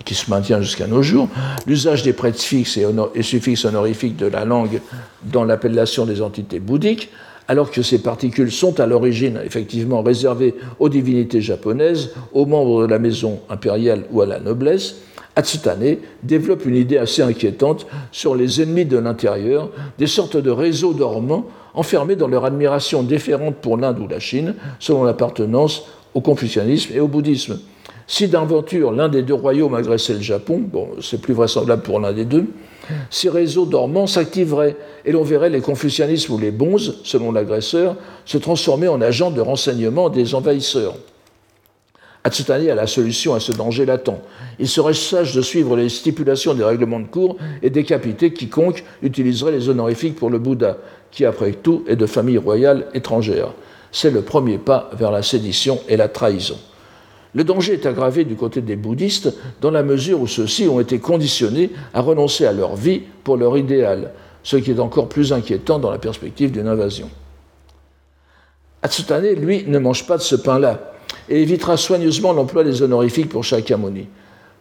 [0.04, 1.28] qui se maintient jusqu'à nos jours,
[1.66, 4.80] l'usage des préfixes et, et, suffixes honorifiques de la langue
[5.22, 7.10] dans l'appellation des entités bouddhiques,
[7.48, 12.90] alors que ces particules sont à l'origine effectivement réservées aux divinités japonaises, aux membres de
[12.90, 14.96] la maison impériale ou à la noblesse,
[15.36, 20.94] Atsutane développe une idée assez inquiétante sur les ennemis de l'intérieur, des sortes de réseaux
[20.94, 25.84] dormants enfermés dans leur admiration différente pour l'Inde ou la Chine, selon l'appartenance
[26.14, 27.60] au confucianisme et au bouddhisme.
[28.08, 32.12] Si d'aventure l'un des deux royaumes agressait le Japon, bon, c'est plus vraisemblable pour l'un
[32.12, 32.46] des deux,
[33.10, 38.38] ces réseaux dormants s'activeraient et l'on verrait les confucianismes ou les bonzes, selon l'agresseur, se
[38.38, 40.94] transformer en agents de renseignement des envahisseurs.
[42.26, 44.10] Atsutani a la solution à ce danger latent.
[44.58, 49.52] Il serait sage de suivre les stipulations des règlements de cour et décapiter quiconque utiliserait
[49.52, 50.78] les honorifiques pour le Bouddha,
[51.16, 53.48] qui après tout est de famille royale étrangère.
[53.90, 56.58] C'est le premier pas vers la sédition et la trahison.
[57.34, 60.98] Le danger est aggravé du côté des bouddhistes dans la mesure où ceux-ci ont été
[60.98, 65.78] conditionnés à renoncer à leur vie pour leur idéal, ce qui est encore plus inquiétant
[65.78, 67.08] dans la perspective d'une invasion.
[68.82, 70.92] Atsutane, lui, ne mange pas de ce pain-là
[71.30, 74.06] et évitera soigneusement l'emploi des honorifiques pour Shakyamuni.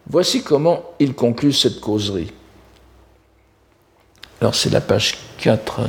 [0.08, 2.32] Voici comment il conclut cette causerie.
[4.40, 5.80] Alors c'est la page 4.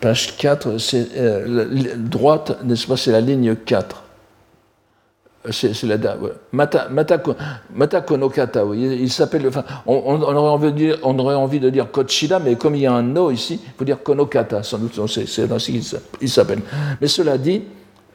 [0.00, 4.02] Page 4, c'est euh, droite, n'est-ce pas, c'est la ligne 4.
[5.46, 6.32] Euh, c'est la ouais.
[6.52, 9.48] Mata, Konokata, oui, il s'appelle.
[9.86, 13.72] On, aurait envie de dire, on mais comme il y a un no ici, il
[13.76, 15.80] faut dire Konokata, sans doute, c'est ainsi
[16.18, 16.60] qu'il s'appelle.
[17.00, 17.62] Mais cela dit,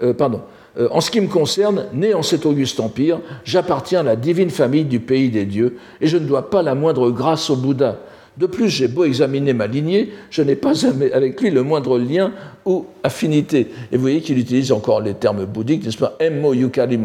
[0.02, 0.42] euh, pardon,
[0.80, 4.50] euh, en ce qui me concerne, né en cet auguste empire, j'appartiens à la divine
[4.50, 7.98] famille du pays des dieux, et je ne dois pas la moindre grâce au Bouddha.
[8.36, 10.74] De plus, j'ai beau examiner ma lignée, je n'ai pas
[11.14, 12.32] avec lui le moindre lien
[12.66, 13.68] ou affinité.
[13.92, 16.18] Et vous voyez qu'il utilise encore les termes bouddhiques, n'est-ce pas?
[16.20, 16.98] Emmo yukari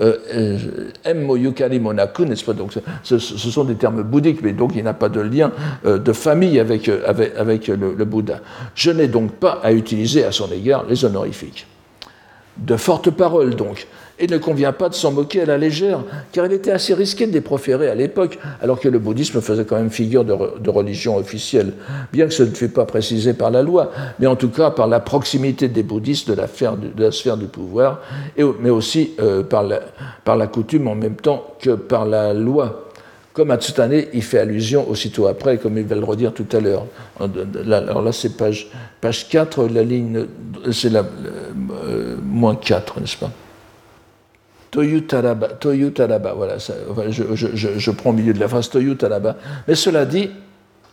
[0.00, 2.52] euh, monaku, n'est-ce pas?
[2.52, 5.52] Donc, ce, sont des termes bouddhiques, mais donc il n'a pas de lien
[5.84, 8.40] de famille avec, avec, le Bouddha.
[8.74, 11.66] Je n'ai donc pas à utiliser à son égard les honorifiques
[12.58, 13.86] de fortes paroles donc,
[14.20, 16.00] il ne convient pas de s'en moquer à la légère,
[16.32, 19.64] car il était assez risqué de les proférer à l'époque, alors que le bouddhisme faisait
[19.64, 21.72] quand même figure de, religion officielle,
[22.12, 24.86] bien que ce ne fût pas précisé par la loi, mais en tout cas par
[24.86, 28.00] la proximité des bouddhistes de la, sphère du pouvoir,
[28.36, 29.80] mais aussi euh, par, la,
[30.26, 32.84] la coutume en même temps que par la loi
[33.38, 36.86] comme Atsutane, il fait allusion aussitôt après, comme il va le redire tout à l'heure.
[37.20, 38.68] Alors là, c'est page,
[39.00, 40.26] page 4, la ligne,
[40.72, 41.04] c'est la
[41.84, 43.30] euh, moins 4, n'est-ce pas?
[44.70, 46.74] Toyu Taraba, Toyu Taraba, voilà, ça,
[47.08, 47.22] je,
[47.54, 49.36] je, prends au milieu de la phrase Toyu Taraba.
[49.66, 50.30] Mais cela dit,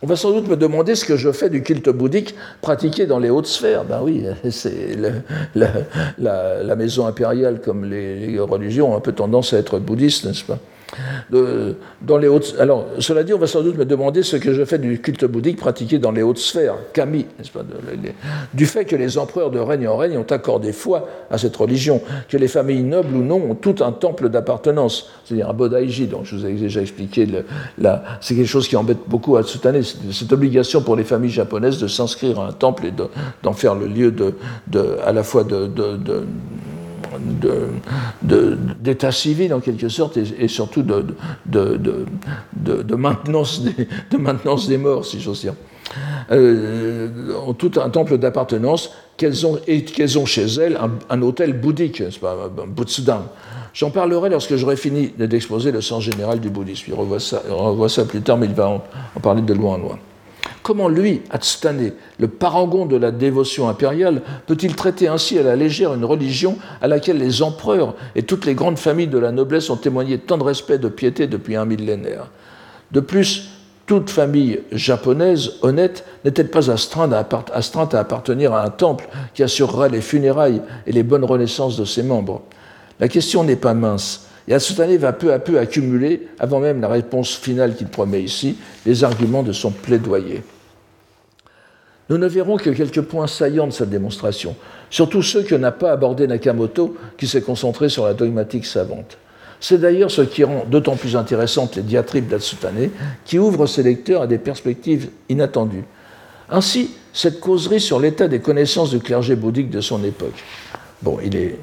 [0.02, 3.20] on va sans doute me demander ce que je fais du culte bouddhique pratiqué dans
[3.20, 3.84] les hautes sphères.
[3.84, 4.98] Ben oui, c'est
[5.56, 10.44] la, maison impériale, comme les, les religions, ont un peu tendance à être bouddhistes, n'est-ce
[10.44, 10.60] pas?
[11.32, 12.30] Dans les
[12.60, 15.26] alors, cela dit, on va sans doute me demander ce que je fais du culte
[15.26, 17.26] bouddhique pratiqué dans les hautes sphères, kami,
[18.54, 22.02] du fait que les empereurs de règne en règne ont accordé foi à cette religion,
[22.30, 26.26] que les familles nobles ou non ont tout un temple d'appartenance, c'est-à-dire un bodaiji, donc
[26.26, 27.28] je vous ai déjà expliqué,
[28.22, 31.88] c'est quelque chose qui embête beaucoup à Tsutane, cette obligation pour les familles japonaises de
[31.88, 32.94] s'inscrire à un temple et
[33.44, 34.34] d'en faire le lieu de,
[35.06, 35.70] à la fois de
[38.22, 41.06] d'état civil en quelque sorte et, surtout de,
[41.46, 45.54] de, maintenance des, de maintenance des morts, si j'ose dire.
[46.32, 47.10] Euh,
[47.58, 49.86] tout un temple d'appartenance qu'elles ont, et
[50.18, 50.78] ont chez elles
[51.10, 53.26] un, hôtel bouddhique, un Butsudan.
[53.74, 56.94] J'en parlerai lorsque j'aurai fini d'exposer le sens général du bouddhisme.
[56.94, 57.42] On revoit ça,
[57.90, 60.00] ça plus tard, mais il va en parler de loin en loin.
[60.66, 65.94] Comment lui, Atstane, le parangon de la dévotion impériale, peut-il traiter ainsi à la légère
[65.94, 69.78] une religion à laquelle les empereurs et toutes les grandes familles de la noblesse ont
[69.78, 72.32] témoigné tant de respect et de piété depuis un millénaire?
[72.92, 73.50] De plus,
[73.86, 80.02] toute famille japonaise honnête n'est-elle pas astreinte à, appartenir à un temple qui assurerait les
[80.02, 82.42] funérailles et les bonnes renaissances de ses membres?
[83.00, 84.30] La question n'est pas mince.
[84.48, 88.58] Et Atsutane va peu à peu accumuler, avant même la réponse finale qu'il promet ici,
[88.88, 90.42] les arguments de son plaidoyer.
[92.10, 94.56] Nous ne verrons que quelques points saillants de cette démonstration,
[94.90, 99.18] surtout ceux que n'a pas abordé Nakamoto, qui s'est concentré sur la dogmatique savante.
[99.60, 102.90] C'est d'ailleurs ce qui rend d'autant plus intéressantes les diatribes d'Atsutane,
[103.26, 105.86] qui ouvrent ses lecteurs à des perspectives inattendues.
[106.50, 110.44] Ainsi, cette causerie sur l'état des connaissances du clergé bouddhique de son époque.
[111.02, 111.58] Bon, il est,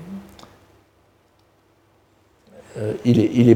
[3.05, 3.49] il, est, il,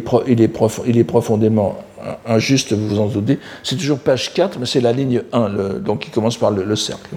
[0.98, 1.78] est profondément
[2.26, 3.38] injuste, vous vous en doutez.
[3.62, 7.16] C'est toujours page 4, mais c'est la ligne 1, donc qui commence par le, cercle.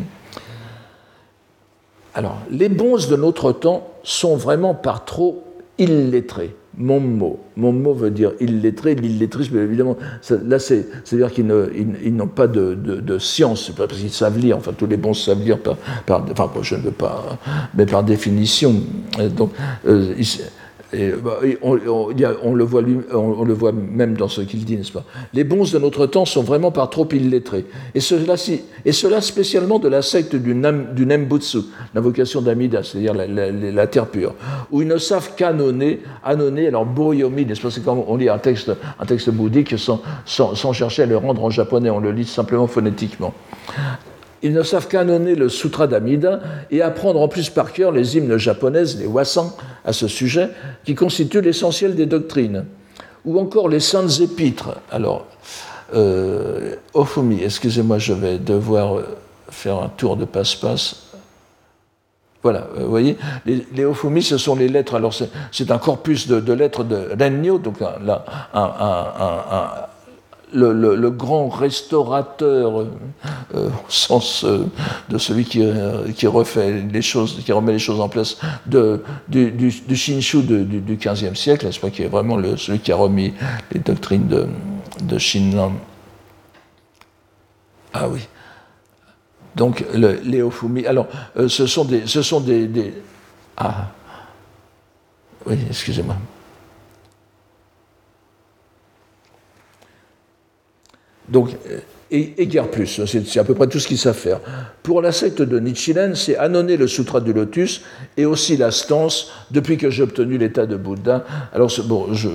[2.13, 5.43] Alors, les bons de notre temps sont vraiment par trop
[5.77, 6.55] illettrés.
[6.77, 7.39] Mon mot.
[7.57, 9.97] Mon mot veut dire illettré, l'illettrisme, évidemment,
[10.29, 14.95] là, c'est-à-dire qu'ils n'ont pas de, de, science, parce qu'ils savent lire, enfin, tous les
[14.95, 15.57] bons savent lire
[16.05, 17.37] par, enfin, je ne veux pas,
[17.73, 18.75] mais par définition.
[19.35, 19.51] Donc,
[19.87, 20.13] euh,
[20.93, 22.63] on, le
[23.53, 25.05] voit même dans ce qu'il dit, n'est-ce pas?
[25.33, 27.65] Les bons de notre temps sont vraiment par trop illettrés.
[27.93, 28.35] Et cela,
[28.85, 31.59] et cela spécialement de la secte du, Nembutsu,
[31.93, 34.33] l'invocation d'Amida, c'est-à-dire la, terre pure,
[34.71, 37.71] où ils ne savent qu'annonner, annonner, alors Boyomi, n'est-ce pas?
[37.71, 38.71] C'est quand on lit un texte,
[39.29, 43.33] bouddhique sans chercher à le rendre en japonais, on le lit simplement phonétiquement.
[44.41, 46.39] Ils ne savent qu'annonner le Sutra d'Amida
[46.71, 50.49] et apprendre en plus par cœur les hymnes japonaises, les wasan, à ce sujet,
[50.85, 52.65] qui constituent l'essentiel des doctrines.
[53.25, 54.77] Ou encore les saintes épîtres.
[54.91, 55.25] Alors,
[55.93, 59.01] euh, Ofumi, excusez-moi, je vais devoir
[59.49, 61.07] faire un tour de passe-passe.
[62.41, 65.13] Voilà, euh, vous voyez, les, Ofumi, ce sont les lettres, alors
[65.51, 68.23] c'est un corpus de, lettres de Rennyo, donc là,
[68.53, 69.67] un, un
[70.53, 74.65] le, grand restaurateur, euh, au sens euh,
[75.09, 79.71] de celui qui, euh, refait les choses, qui remet les choses en place, de, du,
[79.95, 80.99] Shinshu du, du
[81.35, 83.33] siècle, n'est-ce pas, qui est vraiment celui qui a remis
[83.71, 84.47] les doctrines de,
[85.03, 85.73] de Shinran.
[87.93, 88.27] Ah oui.
[89.55, 90.85] Donc, le, les Ofumi.
[90.85, 91.07] Alors,
[91.47, 92.05] ce sont des.
[92.05, 92.93] Ce sont des
[93.57, 93.87] ah.
[95.45, 96.15] Oui, excusez-moi.
[101.29, 101.79] Donc, euh,
[102.11, 104.39] et, guère plus, c'est à peu près tout ce qu'ils savent faire.
[104.81, 107.81] Pour la secte de Nichiren, c'est annonner le Sutra du Lotus
[108.17, 111.23] et aussi la stance depuis que j'ai obtenu l'état de Bouddha.
[111.53, 112.29] Alors, bon, je,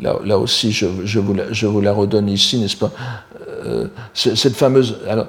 [0.00, 2.92] Là, aussi, je, je, vous la, redonne ici, n'est-ce pas?
[3.64, 4.98] Euh, Cette fameuse.
[5.08, 5.26] Alors,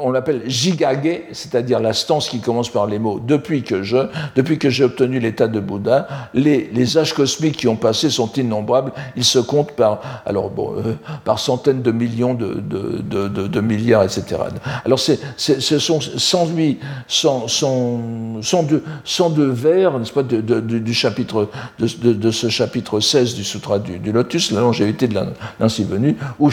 [0.00, 0.90] on l'appelle Jigage,
[1.32, 3.98] c'est-à-dire la stance qui commence par les mots depuis que je,
[4.34, 6.08] depuis que j'ai obtenu l'état de Bouddha.
[6.34, 8.92] Les, les, âges cosmiques qui ont passé sont innombrables.
[9.16, 14.02] Ils se comptent par, alors, bon, euh, par centaines de millions de, de, de, milliards,
[14.02, 14.42] etc.
[14.84, 18.00] Alors, ce sont 108, 100, 100,
[18.42, 24.50] 102, 102 vers, n'est-ce pas, du chapitre, de, ce chapitre 16 du Sutra du, Lotus,
[24.50, 25.18] la longévité de
[25.58, 26.50] l'ainsi venu, où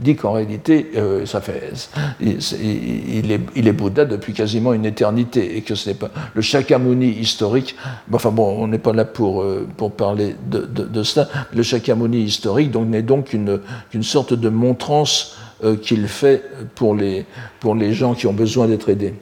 [0.00, 1.72] Dit qu'en réalité, euh, ça fait,
[2.20, 7.76] il, est, Bouddha depuis quasiment une éternité, et que ce n'est pas le Shakyamuni historique.
[8.12, 11.28] Enfin bon, on n'est pas là pour, euh, parler de, de, cela.
[11.54, 16.42] Le Shakyamuni historique donc, n'est donc qu'une sorte de montrance euh, qu'il fait
[16.74, 17.24] pour les,
[17.60, 19.14] pour les gens qui ont besoin d'être aidés.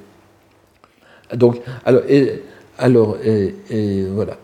[1.34, 2.42] Donc, alors, et,
[2.78, 4.36] alors et voilà.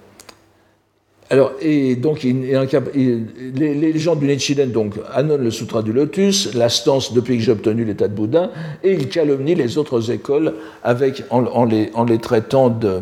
[1.32, 7.14] Alors, et donc, les, gens du Nichiren donc, annonnent le Sutra du Lotus, la stance
[7.14, 8.50] depuis que j'ai obtenu l'état de Bouddha,
[8.84, 10.52] et ils calomnient les autres écoles
[10.84, 13.00] avec, en, les, en les, traitant de,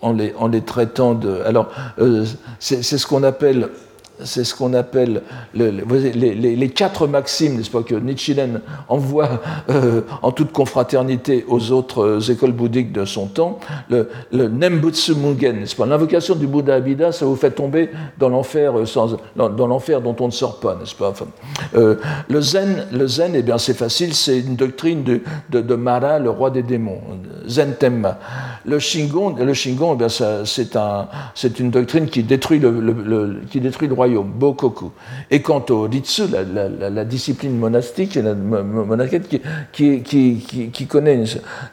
[0.00, 1.40] en les, en les traitant de.
[1.44, 1.68] Alors,
[2.60, 3.68] c'est ce qu'on appelle
[4.24, 5.22] c'est ce qu'on appelle
[5.54, 9.28] les, quatre maximes, n'est-ce pas, que Nichiren envoie
[9.70, 13.58] euh, en toute confraternité aux autres euh, écoles bouddhiques de son temps.
[13.90, 18.78] Le, Nembutsu Mugen, n'est-ce pas, l'invocation du Bouddha Abhida, ça vous fait tomber dans l'enfer
[18.78, 18.84] euh,
[19.36, 21.12] dans, l'enfer dont on ne sort pas, n'est-ce pas?
[22.28, 26.30] Le Zen, le zen eh bien, c'est facile, c'est une doctrine de, de, Mara, le
[26.30, 27.00] roi des démons,
[27.46, 28.18] Zen Temma.
[28.64, 31.08] Le Shingon, le Shingon, eh c'est un,
[31.58, 34.92] une doctrine qui détruit le, qui détruit le roi Bokoku.
[35.30, 39.40] Et quant au Ritsu, la, discipline monastique, la qui,
[40.02, 40.88] qui, qui,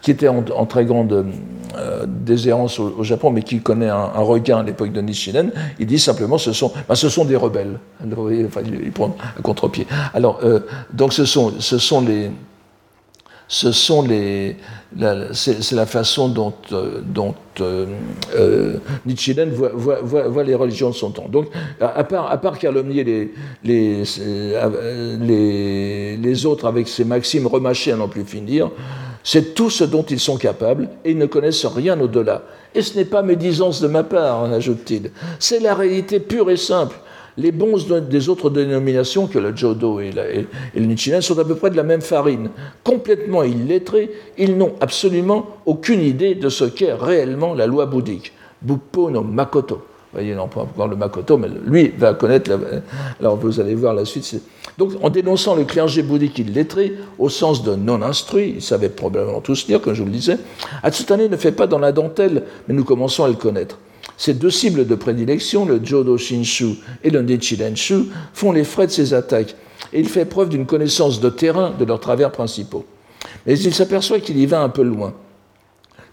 [0.01, 1.25] qui était en, très grande
[1.77, 5.99] euh, déshérence au, Japon, mais qui connaît un, regain à l'époque de Nishiden, il dit
[5.99, 7.79] simplement ce sont, ben, ce sont des rebelles.
[8.01, 9.87] enfin, il, prend un contre-pied.
[10.13, 10.59] Alors, euh,
[10.93, 12.31] donc ce sont, ce sont les
[13.53, 14.55] ce sont les,
[15.33, 17.85] c'est la façon dont, euh, dont euh,
[18.35, 18.79] euh
[19.51, 19.69] voit,
[20.01, 21.27] voit, voit, les religions de son temps.
[21.29, 21.49] Donc,
[21.79, 23.31] à part, à part calomnier les,
[23.63, 24.03] les,
[25.19, 28.71] les, les autres avec ces maximes remâchées à n'en plus finir,
[29.23, 32.41] c'est tout ce dont ils sont capables et ils ne connaissent rien au-delà.
[32.73, 35.11] Et ce n'est pas médisance de ma part, ajoute-t-il.
[35.37, 36.95] C'est la réalité pure et simple
[37.37, 37.77] les bons
[38.09, 41.83] des autres dénominations que le Jodo et, le Nichiren sont à peu près de la
[41.83, 42.49] même farine.
[42.83, 48.33] Complètement illettrés, ils n'ont absolument aucune idée de ce qu'est réellement la loi bouddhique.
[48.61, 49.75] Buppo no Makoto.
[49.75, 52.51] Vous voyez, on peut encore le Makoto, mais lui va connaître.
[52.51, 52.57] La...
[53.19, 54.41] Alors vous allez voir la suite.
[54.77, 59.41] Donc en dénonçant le clergé bouddhique illettré, au sens de non instruit, ils savaient probablement
[59.41, 60.37] tous lire, comme je vous le disais,
[60.83, 63.79] Atsutane ne fait pas dans la dentelle, mais nous commençons à le connaître.
[64.17, 68.91] Ces deux cibles de prédilection, le Jodo Shinshu et le Nichirenshu, font les frais de
[68.91, 69.55] ses attaques,
[69.91, 72.85] et il fait preuve d'une connaissance de terrain de leurs travers principaux.
[73.45, 75.13] Mais il s'aperçoit qu'il y va un peu loin.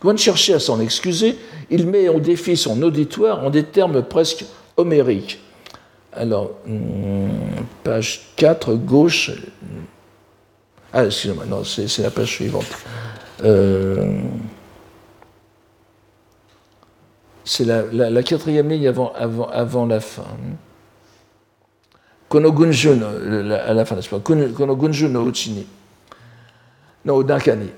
[0.03, 1.37] Loin de chercher à s'en excuser,
[1.71, 4.45] il met au défi son auditoire en des termes presque
[4.77, 5.41] homériques.
[6.13, 7.29] Alors, hmm,
[7.85, 9.31] page 4, gauche.
[10.93, 12.67] Ah, excusez-moi, non, c'est la page suivante.
[13.45, 14.21] Euh,
[17.51, 20.23] c'est la, quatrième ligne avant, la fin.
[22.29, 23.01] Konogunjun,
[23.67, 24.21] à la fin, n'est-ce pas?
[24.21, 25.67] Konogunjun no Uchini.
[27.05, 27.71] No Dankani.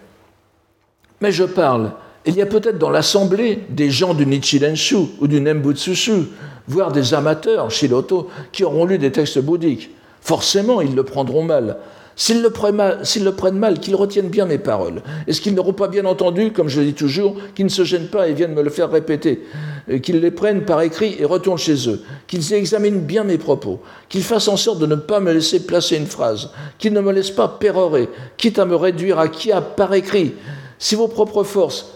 [1.22, 1.92] Mais je parle,
[2.26, 6.24] il y a peut-être dans l'assemblée des gens du Nichirenshu ou du Nembutsushu,
[6.68, 9.88] voire des amateurs, Shiloto, qui auront lu des textes bouddhiques.
[10.20, 11.78] Forcément, ils le prendront mal.
[12.24, 15.02] S'ils le, prennent mal, qu'ils retiennent bien mes paroles.
[15.26, 18.06] Est-ce qu'ils n'auront pas bien entendu, comme je le dis toujours, qu'ils ne se gênent
[18.06, 19.42] pas et viennent me le faire répéter,
[19.90, 23.80] euh, qu'ils les prennent par écrit et retournent chez eux, qu'ils examinent bien mes propos,
[24.08, 27.10] qu'ils fassent en sorte de ne pas me laisser placer une phrase, qu'ils ne me
[27.10, 30.34] laissent pas pérorer, quitte à me réduire à qui a par écrit.
[30.78, 31.86] Si vos propres forces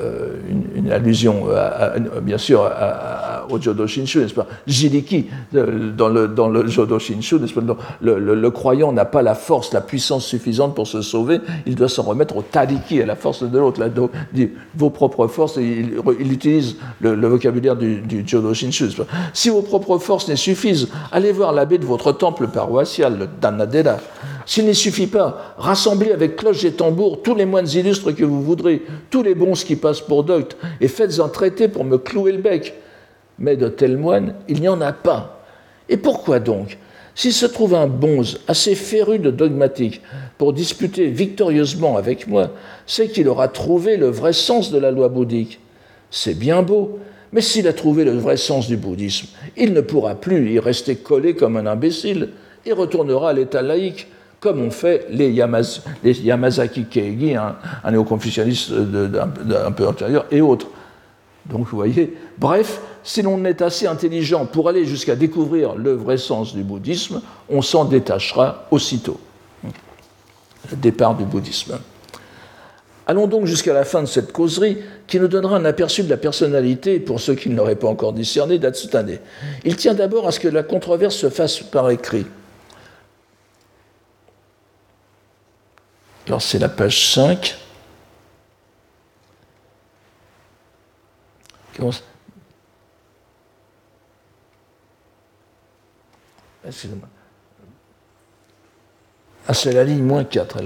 [0.00, 0.36] euh,
[0.76, 1.46] une, allusion,
[2.22, 2.68] bien sûr,
[3.50, 4.46] au Jodo Shinshu, n'est-ce pas?
[4.66, 7.62] Jiliki, euh, dans le, dans le Jodo Shinshu, n'est-ce pas?
[8.00, 12.02] Le, croyant n'a pas la force, la puissance suffisante pour se sauver, il doit s'en
[12.02, 13.80] remettre au Tariki, à la force de l'autre.
[14.32, 18.88] dit vos propres forces, il, il utilise le, vocabulaire du, du Jodo Shinshu.
[19.32, 23.98] Si vos propres forces ne suffisent, allez voir l'abbé de votre temple paroissial, le Danadera.
[24.50, 28.42] S'il n'y suffit pas, rassemblez avec cloche et tambour tous les moines illustres que vous
[28.42, 32.32] voudrez, tous les bons qui passent pour doctes, et faites un traité pour me clouer
[32.32, 32.74] le bec.
[33.38, 35.44] Mais de tels moines, il n'y en a pas.
[35.88, 36.78] Et pourquoi donc
[37.14, 40.02] S'il se trouve un bonze assez féru de dogmatique
[40.36, 42.50] pour disputer victorieusement avec moi,
[42.86, 45.60] c'est qu'il aura trouvé le vrai sens de la loi bouddhique.
[46.10, 46.98] C'est bien beau,
[47.32, 50.96] mais s'il a trouvé le vrai sens du bouddhisme, il ne pourra plus y rester
[50.96, 52.30] collé comme un imbécile
[52.66, 54.08] et retournera à l'état laïque
[54.40, 57.56] comme ont fait les, Yamazaki Keigi, un,
[57.90, 60.66] néo-confucianiste un peu antérieur, et autres.
[61.46, 66.16] Donc vous voyez, bref, si l'on est assez intelligent pour aller jusqu'à découvrir le vrai
[66.16, 69.20] sens du bouddhisme, on s'en détachera aussitôt.
[70.70, 71.78] Le départ du bouddhisme.
[73.06, 76.16] Allons donc jusqu'à la fin de cette causerie qui nous donnera un aperçu de la
[76.16, 79.18] personnalité, pour ceux qui ne l'auraient pas encore discerné, d'Atsutane.
[79.64, 82.26] Il tient d'abord à ce que la controverse se fasse par écrit.
[86.30, 87.56] Alors c'est la page 5.
[96.64, 97.08] Excusez-moi.
[99.48, 100.58] Ah, c'est la ligne moins 4.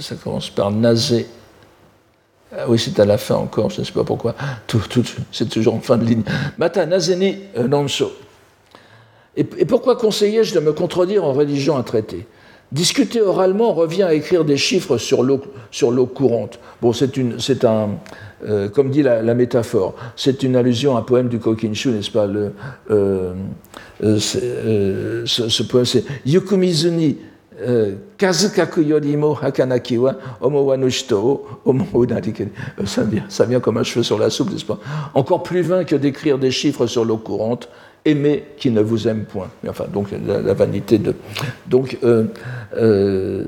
[0.00, 1.28] ça commence par Nazé.
[2.50, 4.34] Ah oui, c'est à la fin encore, je ne sais pas pourquoi.
[4.66, 4.82] Tout,
[5.30, 6.24] c'est toujours en fin de ligne.
[6.58, 8.10] Mata Nazeni euh, Nonsho.
[9.36, 12.26] Et, et pourquoi conseillais-je de me contredire en rédigeant un traité
[12.72, 16.58] Discuter oralement revient à écrire des chiffres sur l'eau courante.
[16.82, 17.90] Bon, c'est un,
[18.44, 22.26] euh, comme dit la, métaphore, c'est une allusion à un poème du Kokinshu, n'est-ce pas
[22.26, 22.52] le,
[22.90, 23.34] euh,
[24.02, 24.18] euh,
[25.26, 27.16] ce, ce, poème, c'est Yukumizuni
[28.18, 30.76] kazukaku yorimo hakanakiwa omo wa
[31.64, 32.06] omo
[32.84, 34.78] ça vient, ça vient comme un cheveu sur la soupe, n'est-ce pas?
[35.14, 37.70] Encore plus vain que d'écrire des chiffres sur l'eau courante,
[38.06, 39.50] aimer qui ne vous aime point.
[39.68, 41.14] Enfin, donc la, vanité de.
[41.68, 42.24] Donc, euh,
[42.76, 43.44] euh,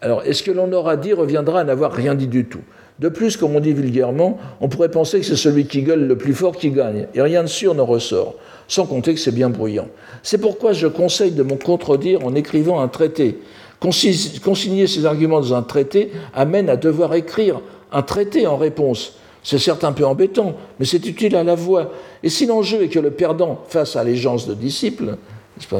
[0.00, 2.62] alors, est-ce que l'on aura dit reviendra à n'avoir rien dit du tout?
[3.00, 6.16] De plus, comme on dit vulgairement, on pourrait penser que c'est celui qui gueule le
[6.16, 8.36] plus fort qui gagne, et rien de sûr ne ressort,
[8.68, 9.88] sans compter que c'est bien bruyant.
[10.22, 13.40] C'est pourquoi je conseille de me contredire en écrivant un traité.
[13.80, 17.60] Consigner ces arguments dans un traité amène à devoir écrire
[17.92, 21.92] un traité en réponse c'est certes un peu embêtant, mais c'est utile à la voix.
[22.22, 25.18] Et si l'enjeu est que le perdant fasse allégeance de disciples,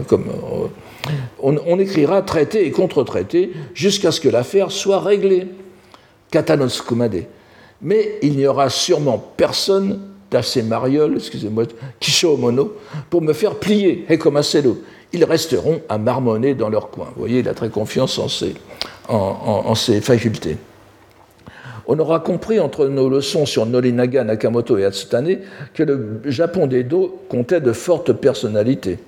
[0.07, 0.69] comme, euh,
[1.41, 5.49] on, écrira traité et contre-traité jusqu'à ce que l'affaire soit réglée.
[6.31, 7.25] Katanos kumade.
[7.83, 10.01] Mais il n'y aura sûrement personne
[10.31, 11.65] d'assez mariole, excusez-moi,
[12.01, 12.75] kisho mono,
[13.09, 14.07] pour me faire plier.
[15.13, 17.07] Ils resteront à marmonner dans leur coin.
[17.15, 18.29] Vous voyez, il a très confiance en
[19.09, 20.57] en ses facultés.
[21.87, 25.39] On aura compris entre nos leçons sur Norinaga, Nakamoto et Atsutane
[25.75, 28.99] que le Japon d'Edo comptait de fortes personnalités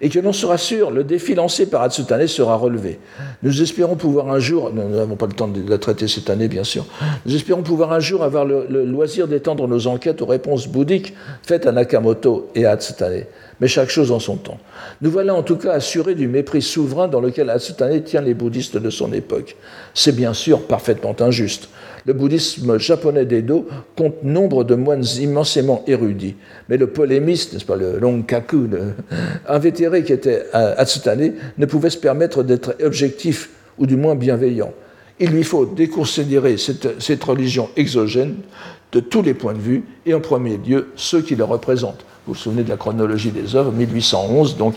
[0.00, 2.98] et que l'on sera sûr, le défi lancé par Atsutane sera relevé.
[3.42, 6.48] Nous espérons pouvoir un jour, nous n'avons pas le temps de la traiter cette année
[6.48, 6.86] bien sûr,
[7.26, 11.66] nous espérons pouvoir un jour avoir le, loisir d'étendre nos enquêtes aux réponses bouddhiques faites
[11.66, 13.24] à Nakamoto et à Atsutane.
[13.60, 14.58] Mais chaque chose en son temps.
[15.00, 18.76] Nous voilà en tout cas assurés du mépris souverain dans lequel Atsutane tient les bouddhistes
[18.76, 19.56] de son époque.
[19.94, 21.68] C'est bien sûr parfaitement injuste
[22.08, 26.36] le bouddhisme japonais d'Edo compte nombre de moines immensément érudits.
[26.70, 28.66] Mais le polémiste, n'est-ce pas, le Longkaku,
[29.46, 34.72] invétéré qui était à Atsutane, ne pouvait se permettre d'être objectif ou du moins bienveillant.
[35.20, 38.36] Il lui faut déconsidérer cette, cette religion exogène
[38.92, 42.06] de tous les points de vue, et en premier lieu ceux qui la représentent.
[42.28, 44.74] Vous vous souvenez de la chronologie des œuvres, 1811, donc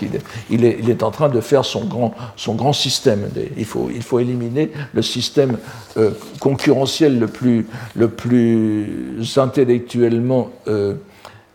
[0.50, 3.28] il est, en train de faire son grand, son grand système.
[3.58, 5.58] Il faut, il faut éliminer le système
[5.98, 10.94] euh, concurrentiel le plus, le plus intellectuellement euh,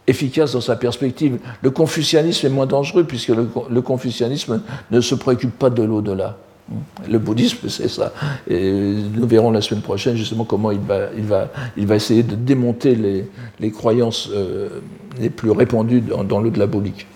[0.06, 1.38] efficace dans sa perspective.
[1.62, 6.36] Le confucianisme est moins dangereux puisque le confucianisme ne se préoccupe pas de l'au-delà.
[7.08, 8.12] Le bouddhisme, c'est ça.
[8.48, 11.48] Et nous verrons la semaine prochaine justement comment il va,
[11.94, 12.96] essayer de démonter
[13.60, 14.80] les, croyances euh,
[15.20, 17.06] les plus répandues dans, le de la bouddhique.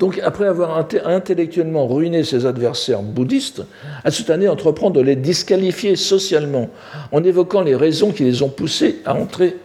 [0.00, 3.62] Donc, après avoir intellectuellement ruiné ses adversaires bouddhistes,
[4.02, 6.70] Atsutane entreprend de les disqualifier socialement
[7.12, 9.58] en évoquant les raisons qui les ont poussés à entrer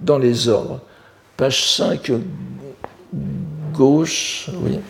[0.00, 0.80] dans les ordres.
[1.36, 2.10] Page 5,
[3.72, 4.80] gauche, oui.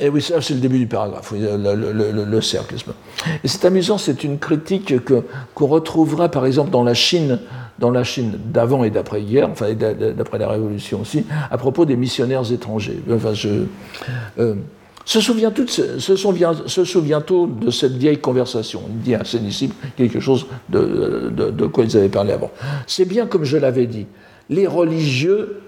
[0.00, 2.76] Et eh oui, ça c'est le début du paragraphe, le, cercle.
[3.42, 4.94] Et c'est amusant, c'est une critique
[5.54, 7.40] qu'on retrouvera par exemple dans la Chine,
[7.80, 12.52] dans la Chine d'avant et d'après-guerre, enfin d'après la Révolution aussi, à propos des missionnaires
[12.52, 13.00] étrangers.
[13.12, 13.64] Enfin, je,
[14.38, 14.54] euh,
[15.04, 18.82] se souvient tout se, souvient, se souvient de cette vieille conversation?
[18.90, 22.52] Il dit à Sénissime quelque chose de, de quoi ils avaient parlé avant.
[22.86, 24.06] C'est bien comme je l'avais dit
[24.50, 25.60] les religieux,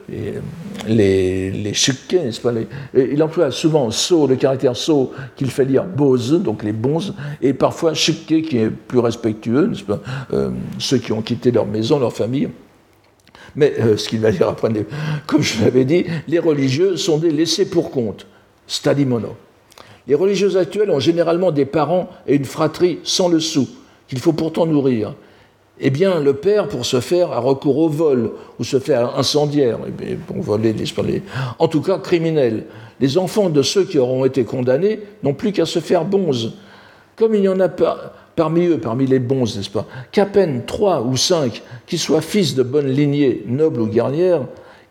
[0.89, 2.53] les, les n'est-ce pas
[2.95, 7.53] Il emploie souvent so, le caractère so qu'il fait lire bose, donc les bons, et
[7.53, 10.01] parfois shukke qui est plus respectueux, n'est-ce pas
[10.33, 12.49] euh, Ceux qui ont quitté leur maison, leur famille.
[13.57, 14.71] Mais euh, ce qu'il va dire après,
[15.27, 18.27] comme je l'avais dit, les religieux sont des laissés pour compte,
[18.67, 19.37] stadimono.
[20.07, 23.69] Les religieux actuels ont généralement des parents et une fratrie sans le sou,
[24.09, 25.15] qu'il faut pourtant nourrir
[25.81, 29.79] eh bien, le père, pour se faire, a recours au vol ou se faire incendiaire,
[30.27, 30.75] pour voler,
[31.59, 32.65] en tout cas criminel.
[33.01, 36.53] Les enfants de ceux qui auront été condamnés n'ont plus qu'à se faire bonzes.
[37.17, 40.63] Comme il n'y en a pas parmi eux, parmi les bons, n'est-ce pas, qu'à peine
[40.67, 44.43] trois ou cinq qui soient fils de bonne lignée, nobles ou guerrières,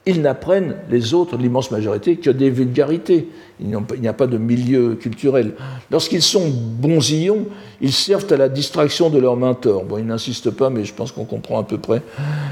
[0.06, 3.28] ils n'apprennent, les autres, l'immense majorité, que des vulgarités.
[3.62, 5.54] Il n'y a pas de milieu culturel.
[5.92, 7.46] Lorsqu'ils sont bonzillons,
[7.82, 9.84] ils servent à la distraction de leur mentor.
[9.84, 12.02] Bon, ils n'insistent pas, mais je pense qu'on comprend à peu près.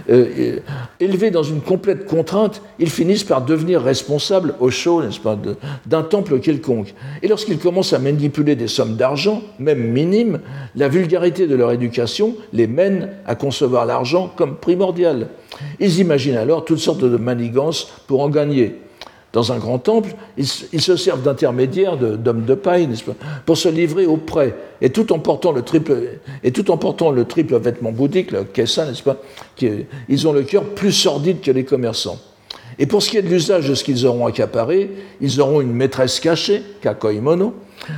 [0.09, 0.59] Euh,
[0.99, 5.37] élevés dans une complète contrainte, ils finissent par devenir responsables au show, n'est-ce pas,
[5.85, 6.93] d'un temple quelconque.
[7.21, 10.39] Et lorsqu'ils commencent à manipuler des sommes d'argent, même minimes,
[10.75, 15.29] la vulgarité de leur éducation les mène à concevoir l'argent comme primordial.
[15.79, 18.75] Ils imaginent alors toutes sortes de manigances pour en gagner.
[19.33, 22.87] Dans un grand temple, ils, se servent d'intermédiaires, d'hommes de, paille,
[23.45, 26.77] pour se livrer au prêt, et tout en portant le triple, et tout en
[27.59, 29.17] vêtement bouddhique, le kessa, n'est-ce pas
[30.07, 32.19] Ils ont le cœur plus sordide que les commerçants.
[32.79, 35.73] Et pour ce qui est de l'usage de ce qu'ils auront accaparé, ils auront une
[35.73, 37.53] maîtresse cachée, kakoimono,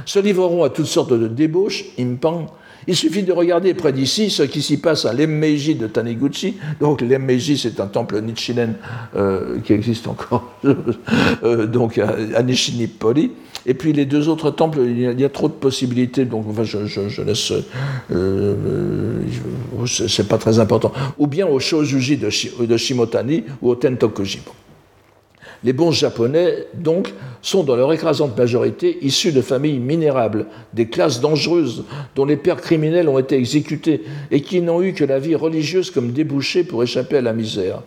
[0.06, 2.48] se livreront à toutes sortes de débauches, impang,
[2.90, 6.56] il suffit de regarder près d'ici ce qui s'y passe à l'Emmeiji de Taniguchi.
[6.82, 8.74] Donc l'Emmeiji, c'est un temple nichiren
[9.16, 10.56] euh, qui existe encore,
[11.44, 13.32] euh, donc à, Nishinipoli.
[13.68, 16.88] Et puis les deux autres temples, il y a, trop de possibilités, donc enfin, je,
[16.88, 17.54] je, laisse.
[18.12, 18.56] Euh,
[19.86, 20.92] c'est pas très important.
[21.20, 22.30] Ou bien au Shojuji de,
[22.66, 24.40] de Shimotani ou au Tentokuji.
[25.64, 31.22] Les bons japonais, donc, sont dans leur écrasante majorité issus de familles minérables, des classes
[31.22, 31.84] dangereuses
[32.16, 35.92] dont les pères criminels ont été exécutés et qui n'ont eu que la vie religieuse
[35.92, 37.82] comme débouché pour échapper à la misère.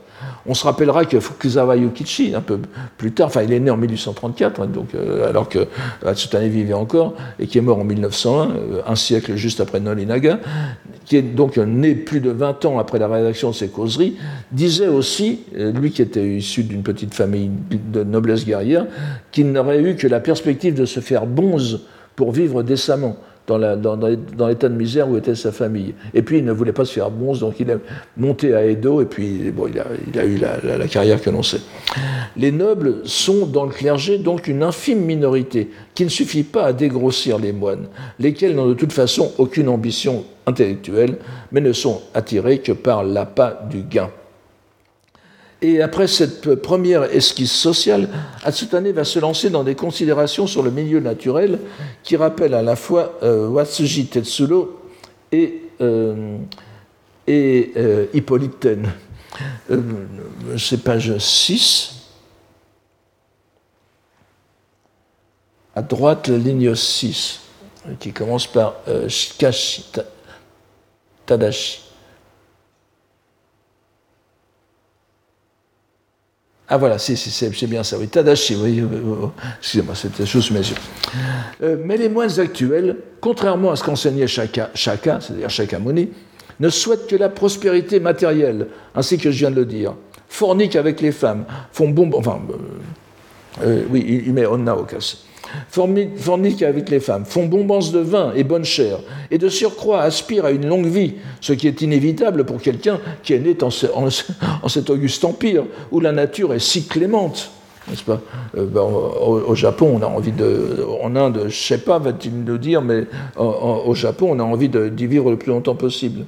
[0.47, 2.59] On se rappellera que Fukuzawa Yukichi, un peu
[2.97, 5.67] plus tard, enfin il est né en 1834, hein, donc, euh, alors que
[6.05, 10.41] Hatsutane vivait encore, et qui est mort en 1901, euh, un siècle juste après Nolinaga,
[11.05, 14.17] qui est donc né plus de 20 ans après la rédaction de ses causeries,
[14.51, 18.87] disait aussi, euh, lui qui était issu d'une petite famille de noblesse guerrière,
[19.31, 21.83] qu'il n'aurait eu que la perspective de se faire bonze
[22.17, 25.95] pour vivre décemment dans, l'état de misère où était sa famille.
[26.15, 27.79] Et puis il ne voulait pas se faire bonze, donc il est
[28.17, 29.79] monté à Edo, et puis bon, il,
[30.19, 31.61] a, eu la, carrière que l'on sait.
[32.37, 36.73] Les nobles sont dans le clergé donc une infime minorité, qui ne suffit pas à
[36.73, 37.89] dégrossir les moines,
[38.19, 41.17] lesquels n'ont de toute façon aucune ambition intellectuelle,
[41.51, 44.11] mais ne sont attirés que par l'appât du gain.
[45.65, 48.09] Et après cette première esquisse sociale,
[48.43, 51.61] Atsutane va se lancer dans des considérations sur le milieu naturel
[52.03, 54.81] qui rappellent à la fois euh, Watsuji Tetsuro
[55.31, 56.39] et, euh,
[57.29, 58.91] euh, Hippolyten.
[59.71, 59.81] Euh,
[60.59, 61.95] C'est page 6.
[65.77, 67.41] À droite, la ligne 6,
[68.01, 68.75] qui commence par
[69.09, 69.87] Shikashi
[71.25, 71.92] Tadashi.
[76.75, 78.09] Ah voilà, c'est bien ça, oui.
[78.09, 78.83] Tadashi, oui.
[79.59, 80.75] Excusez-moi, c'était chose mes yeux.
[81.63, 86.09] Euh, mais les moines actuels, contrairement à ce qu'enseignait Shaka, Shaka c'est-à-dire Shakyamuni,
[86.61, 89.93] ne souhaitent que la prospérité matérielle, ainsi que je viens de le dire.
[90.31, 92.11] Forniquent avec les femmes, font bon.
[92.15, 92.55] Enfin, euh,
[93.67, 94.97] euh, oui, il met onna au cas
[95.69, 98.99] forniquent avec les femmes, font bombance de vin et bonne chair,
[99.31, 103.35] et de surcroît aspirent à une longue vie, ce qui est inévitable pour quelqu'un qui
[103.35, 107.51] est né en, cet auguste empire, où la nature est si clémente
[107.89, 108.21] n'est-ce pas?
[108.57, 110.85] Euh, ben, au, Japon, on a envie de.
[111.03, 113.05] En Inde, je ne sais pas, va-t-il nous dire, mais
[113.37, 116.25] au Japon, on a envie d'y vivre le plus longtemps possible.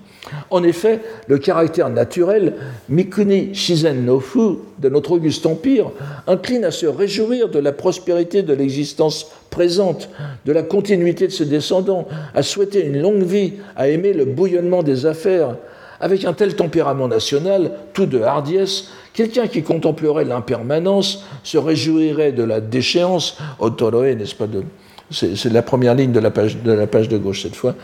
[0.50, 2.54] En effet, le caractère naturel,
[2.88, 5.90] Mikuni Shizen no Fu, de notre auguste empire,
[6.26, 10.08] incline à se réjouir de la prospérité de l'existence présente,
[10.46, 14.82] de la continuité de ses descendants, à souhaiter une longue vie, à aimer le bouillonnement
[14.82, 15.56] des affaires.
[16.00, 22.42] Avec un tel tempérament national, tout de hardiesse, Quelqu'un qui contemplerait l'impermanence se réjouirait de
[22.42, 24.46] la déchéance, n'est-ce pas
[25.10, 27.74] c'est la première ligne de la page de, gauche cette fois,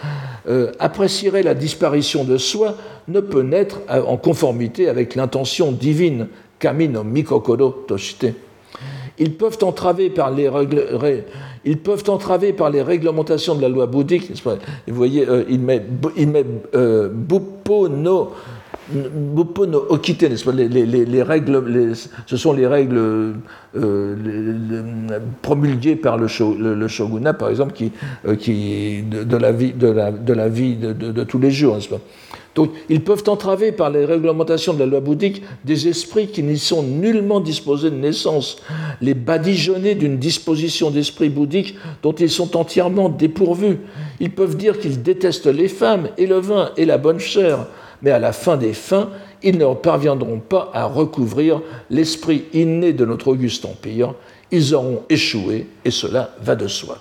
[0.49, 2.77] euh, apprécierait la disparition de soi,
[3.09, 6.29] ne peut naître en conformité avec l'intention divine,
[6.59, 7.05] kamino
[7.87, 8.27] toshite.
[9.19, 10.83] Ils peuvent entraver par les règles,
[12.83, 14.33] réglementations de la loi bouddhique.
[14.45, 15.83] Vous voyez, euh, il met,
[16.17, 17.11] il met euh,
[18.93, 21.95] no Okite, les, les, les, règles,
[22.27, 23.35] ce sont les règles
[23.77, 24.15] euh,
[25.43, 27.75] promulguées par le, shogunat, par exemple,
[28.27, 32.01] euh, de, la vie, de, de, tous les jours, pas.
[32.57, 36.59] Donc, ils peuvent entraver par les réglementations de la loi bouddhique des esprits qui n'y
[36.59, 38.57] sont nullement disposés de naissance,
[39.01, 43.79] les badigeonner d'une disposition d'esprit bouddhique dont ils sont entièrement dépourvus.
[44.19, 47.67] Ils peuvent dire qu'ils détestent les femmes et le vin et la bonne chair,
[48.03, 49.11] mais à la fin des fins,
[49.43, 54.15] ils ne parviendront pas à recouvrir l'esprit inné de notre auguste empire.
[54.51, 56.99] Ils auront échoué, et cela va de soi.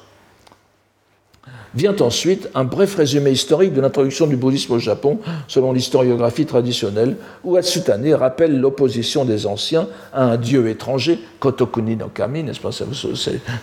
[1.75, 7.15] Vient ensuite un bref résumé historique de l'introduction du bouddhisme au Japon, selon l'historiographie traditionnelle,
[7.43, 12.71] où Atsutane rappelle l'opposition des anciens à un dieu étranger, Kotokuni no Kami, n'est-ce pas?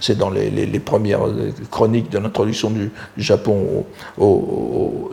[0.01, 1.23] C'est dans les, premières
[1.71, 2.93] chroniques de l'introduction du,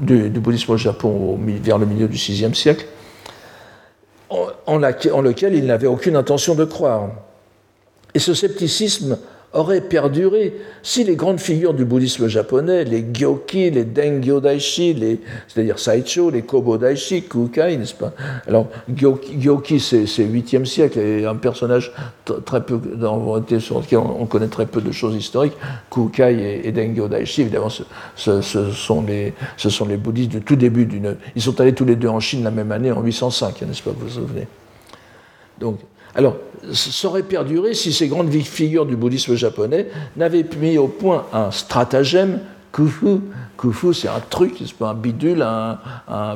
[0.01, 2.85] du, bouddhisme au Japon vers le milieu du VIe siècle,
[4.29, 7.09] en lequel il n'avait aucune intention de croire.
[8.13, 9.17] Et ce scepticisme
[9.53, 15.79] aurait perduré si les grandes figures du bouddhisme japonais, les Gyoki, les Dengyo Daishi, c'est-à-dire
[15.79, 18.13] Saicho, les Kobo Daishi, Kukai, n'est-ce pas?
[18.47, 21.93] Alors, Gyoki, c'est 8e siècle, et un personnage
[22.45, 22.79] très peu,
[23.59, 25.57] sur lequel on connaît très peu de choses historiques.
[25.91, 30.85] Kukai et, Dengyo Daishi, évidemment, ce, sont les, ce sont les bouddhistes du tout début
[30.85, 31.15] d'une.
[31.35, 33.91] Ils sont allés tous les deux en Chine la même année, en 805, n'est-ce pas
[33.91, 34.47] Vous vous souvenez?
[35.59, 35.79] Donc,
[36.15, 36.37] Alors,
[36.71, 41.51] ça aurait perduré si ces grandes figures du bouddhisme japonais n'avaient mis au point un
[41.51, 42.39] stratagème
[42.73, 43.19] Kufu,
[43.55, 45.45] Kufu c'est un truc, c'est pas un bidule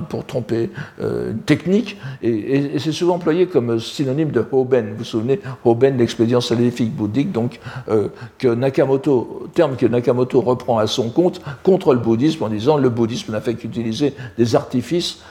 [0.08, 0.70] pour tromper
[1.02, 4.92] euh, une technique, et, c'est souvent employé comme synonyme de Hoben.
[4.92, 7.60] Vous vous souvenez, Hoben, l'expédient salafiste bouddhique, donc
[7.90, 8.10] euh,
[8.44, 13.32] Nakamoto, terme que Nakamoto reprend à son compte contre le bouddhisme en disant le bouddhisme
[13.32, 15.22] n'a fait qu'utiliser des artifices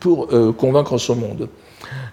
[0.00, 1.48] pour euh, convaincre son monde.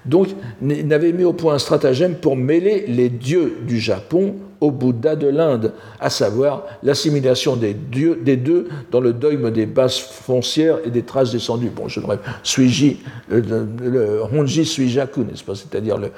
[0.05, 0.29] Donc,
[0.61, 5.15] il n'avait mis au point un stratagème pour mêler les dieux du Japon au Bouddha
[5.15, 10.91] de l'Inde, à savoir l'assimilation des, des deux dans le dogme des bases foncières et
[10.91, 11.71] des traces descendues.
[11.75, 13.41] Bon, je rêve, Suiji, le,
[13.81, 16.11] le, Honji Suijaku, n'est-ce pas C'est-à-dire les,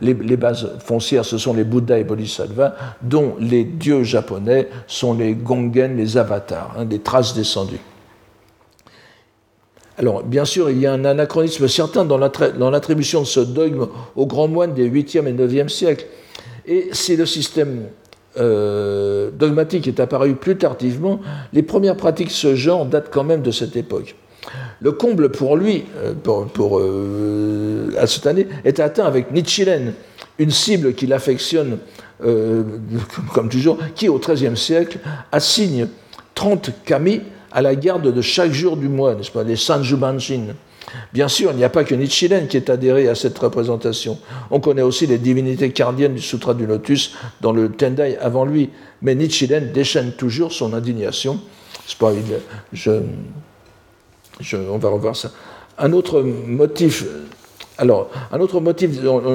[0.00, 5.34] les, bases foncières, ce sont les Bouddhas et Bodhisattvas, dont les dieux japonais sont les
[5.34, 7.78] Gongen, les avatars, hein, des traces descendues.
[10.00, 13.86] Alors, bien sûr, il y a un anachronisme certain dans l'attribution de ce dogme
[14.16, 16.06] aux grands moines des 8e et 9e siècles.
[16.66, 17.82] Et si le système
[18.38, 21.20] euh, dogmatique est apparu plus tardivement,
[21.52, 24.16] les premières pratiques de ce genre datent quand même de cette époque.
[24.80, 29.92] Le comble pour lui, euh, pour, euh, à cette année, est atteint avec Nichiren,
[30.38, 31.76] une cible qu'il affectionne,
[33.34, 34.98] comme toujours, qui au XIIIe siècle
[35.30, 35.88] assigne
[36.34, 37.20] 30 kami
[37.52, 40.54] à la garde de chaque jour du mois, n'est-ce pas, les Sanjubanshin.
[41.12, 44.18] Bien sûr, il n'y a pas que Nichiren qui est adhéré à cette représentation.
[44.50, 48.70] On connaît aussi les divinités cardiennes du Sutra du Lotus dans le Tendai avant lui,
[49.02, 51.40] mais Nichiren déchaîne toujours son indignation.
[51.98, 52.12] Pas,
[52.72, 52.90] je,
[54.56, 55.30] on va revoir ça.
[55.78, 57.04] Un autre motif
[57.78, 58.90] alors, un autre motif,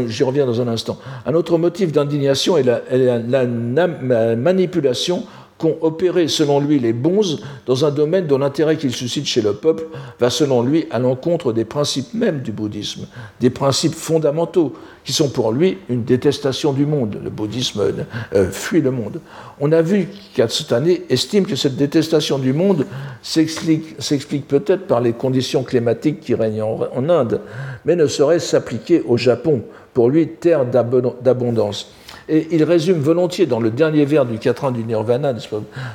[0.06, 5.24] j'y reviens dans un instant, un autre motif d'indignation est la, manipulation
[5.58, 9.54] qu'ont opéré, selon lui, les bons dans un domaine dont l'intérêt qu'ils suscitent chez le
[9.54, 9.86] peuple
[10.20, 13.08] va, selon lui, à l'encontre des principes mêmes du bouddhisme,
[13.40, 14.74] des principes fondamentaux,
[15.06, 17.20] qui sont pour lui une détestation du monde.
[17.24, 17.94] Le bouddhisme
[18.34, 19.22] euh, fuit le monde.
[19.60, 22.86] On a vu qu'Atsutane estime que cette détestation du monde
[23.22, 27.40] s'explique peut-être par les conditions climatiques qui règnent en Inde,
[27.86, 31.92] mais ne saurait s'appliquer au Japon, pour lui terre d'abondance.
[32.28, 35.34] Et il résume volontiers dans le dernier vers du quatrain du Nirvana,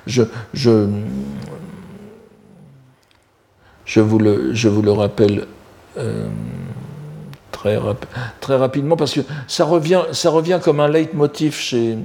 [0.07, 0.23] je,
[0.55, 0.89] je,
[3.85, 5.47] je, vous le, je vous le rappelle
[5.99, 6.29] euh,
[7.51, 7.79] très,
[8.41, 11.99] très rapidement, parce que ça revient, ça revient comme un leitmotiv chez,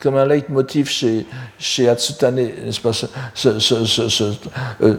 [0.00, 1.26] comme un leitmotiv chez,
[1.58, 2.92] chez Atsutane, n'est-ce pas?
[4.82, 4.94] Euh,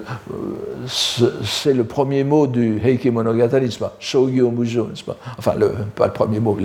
[0.87, 3.95] C'est le premier mot du Heike Monogatari, n'est-ce pas?
[3.99, 5.17] Shogyo Mujo, n'est-ce pas?
[5.37, 6.57] Enfin, le, pas le premier mot,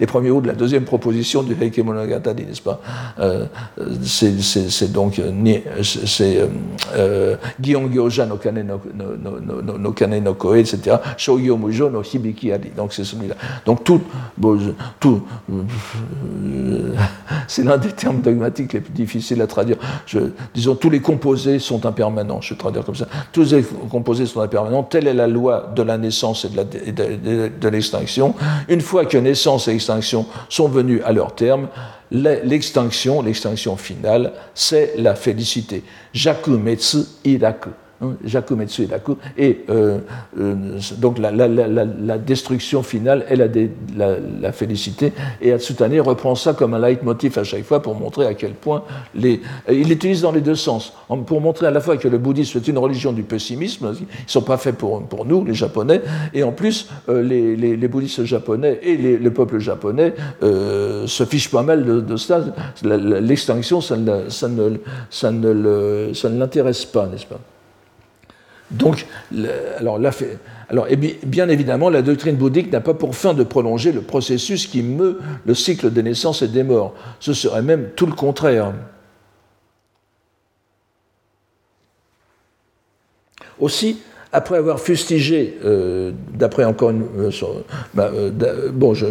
[0.00, 2.80] les premiers mots de la deuxième proposition du Heike Monogatari, n'est-ce pas?
[3.20, 3.46] Euh,
[4.02, 5.20] C'est donc
[5.82, 6.38] c'est
[6.96, 7.36] euh,
[9.82, 10.96] no Kane no, Koe, etc.
[11.16, 12.50] Shogyo Mujo no Hibiki.
[12.76, 13.34] Donc c'est celui-là.
[13.64, 14.00] Donc tout,
[15.00, 15.22] tout
[17.46, 19.76] c'est l'un des termes dogmatiques les plus difficiles à traduire.
[20.54, 23.06] disons, tous les composés sont impermanents, je vais traduire comme ça.
[23.32, 24.82] Tous les composés sont impermanents.
[24.82, 28.34] Telle est la loi de la naissance et de l'extinction.
[28.68, 31.68] Une fois que naissance et extinction sont venus à leur terme,
[32.10, 35.82] l'extinction, l'extinction finale, c'est la félicité.
[36.12, 37.70] Jaku metsu iraku.
[38.00, 38.86] Hein, Jakumetsu
[39.36, 39.98] et euh,
[40.38, 40.54] euh,
[40.98, 43.34] donc la, destruction finale est
[43.96, 45.12] la, félicité.
[45.40, 48.84] Et Atsutane reprend ça comme un leitmotiv à chaque fois pour montrer à quel point
[49.16, 49.40] les.
[49.68, 50.92] Il l'utilise dans les deux sens,
[51.26, 54.28] pour montrer à la fois que le bouddhisme est une religion du pessimisme, ils ne
[54.28, 56.00] sont pas faits pour, pour nous, les Japonais,
[56.34, 61.84] et en plus, euh, les, bouddhistes japonais et le peuple japonais se fichent pas mal
[61.84, 62.44] de, ça.
[62.84, 64.76] L'extinction, ça ne, ça ne,
[65.10, 65.32] ça
[66.28, 67.40] ne l'intéresse pas, n'est-ce pas?
[68.70, 69.06] Donc,
[69.78, 69.98] alors,
[70.68, 70.86] alors
[71.24, 75.20] bien évidemment, la doctrine bouddhique n'a pas pour fin de prolonger le processus qui meut
[75.46, 76.94] le cycle des naissances et des morts.
[77.18, 78.72] Ce serait même tout le contraire.
[83.58, 83.98] Aussi,
[84.32, 87.30] après avoir fustigé, euh, d'après encore une, euh,
[87.94, 89.06] bah, euh, bon, je,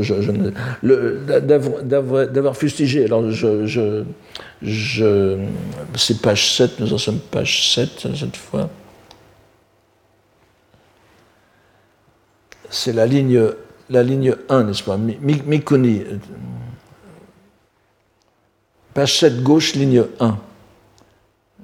[2.28, 4.04] d'avoir fustigé, alors je, je,
[4.62, 5.38] je
[5.96, 8.70] c'est page 7, nous en sommes page 7 cette fois.
[12.78, 13.42] C'est la ligne,
[13.90, 14.98] la ligne 1, n'est-ce pas?
[14.98, 16.04] Mikuni.
[19.06, 20.38] 7 gauche, ligne 1.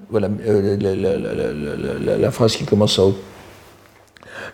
[0.10, 3.16] Voilà euh, la, phrase qui commence en haut.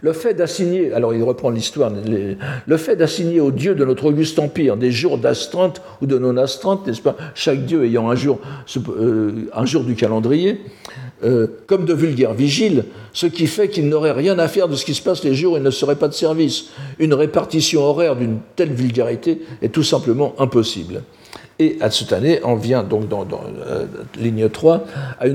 [0.01, 4.39] Le fait d'assigner, alors il reprend l'histoire, le fait d'assigner au Dieu de notre auguste
[4.39, 8.39] empire des jours d'astreinte ou de non-astreinte, n'est-ce pas, chaque Dieu ayant un jour,
[8.87, 10.61] euh, un jour du calendrier,
[11.23, 14.85] euh, comme de vulgaires vigiles, ce qui fait qu'ils n'auraient rien à faire de ce
[14.85, 16.67] qui se passe les jours où ils ne seraient pas de service.
[16.97, 21.03] Une répartition horaire d'une telle vulgarité est tout simplement impossible.
[21.59, 23.27] Et à cette année, on vient donc dans,
[23.67, 23.85] euh,
[24.17, 24.85] ligne 3
[25.19, 25.25] à,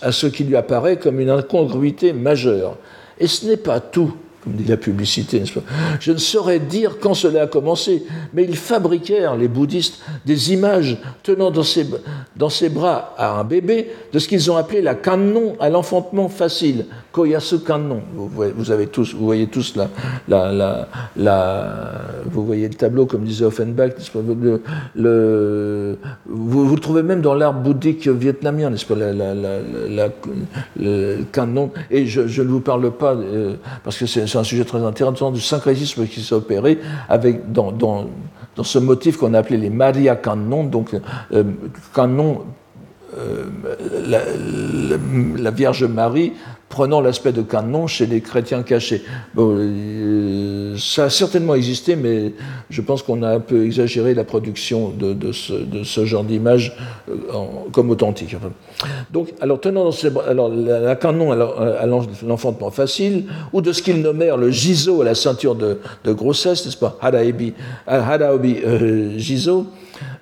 [0.00, 2.76] à ce qui lui apparaît comme une incongruité majeure.
[3.18, 5.62] Et ce n'est pas tout comme dit la publicité, n'est-ce pas?
[6.00, 8.02] Je ne saurais dire quand cela a commencé,
[8.34, 11.86] mais ils fabriquèrent, les bouddhistes, des images tenant dans ses,
[12.36, 16.28] dans ses bras à un bébé de ce qu'ils ont appelé la kannon à l'enfantement
[16.28, 18.02] facile, koyasu kannon.
[18.14, 19.88] Vous, vous, avez tous, vous voyez tous la,
[20.28, 24.58] la, la, vous voyez le tableau, comme disait Offenbach, vous,
[26.26, 28.96] vous, le trouvez même dans l'art bouddhique vietnamien, n'est-ce pas,
[30.76, 31.70] le kannon.
[31.92, 34.82] Et je, je, ne vous parle pas, euh, parce que c'est c'est un sujet très
[34.82, 36.78] intéressant du syncrétisme qui s'est opéré
[37.08, 38.08] avec, dans,
[38.62, 40.96] ce motif qu'on appelait les Maria Canon, donc
[41.32, 41.44] euh,
[41.94, 42.42] Canon,
[43.18, 43.44] euh,
[45.38, 46.32] la, Vierge Marie
[46.72, 49.02] prenant l'aspect de canon chez les chrétiens cachés.
[49.34, 52.32] Bon, euh, ça a certainement existé, mais
[52.70, 56.74] je pense qu'on a un peu exagéré la production de, ce, genre d'image
[57.10, 57.12] euh,
[57.72, 58.34] comme authentique.
[59.10, 61.86] Donc, alors, tenant dans ses alors, la, canon à
[62.26, 66.78] l'enfantement facile, ou de ce qu'ils nommèrent le giso à la ceinture de, grossesse, n'est-ce
[66.78, 66.98] pas?
[68.64, 69.66] Euh, giso,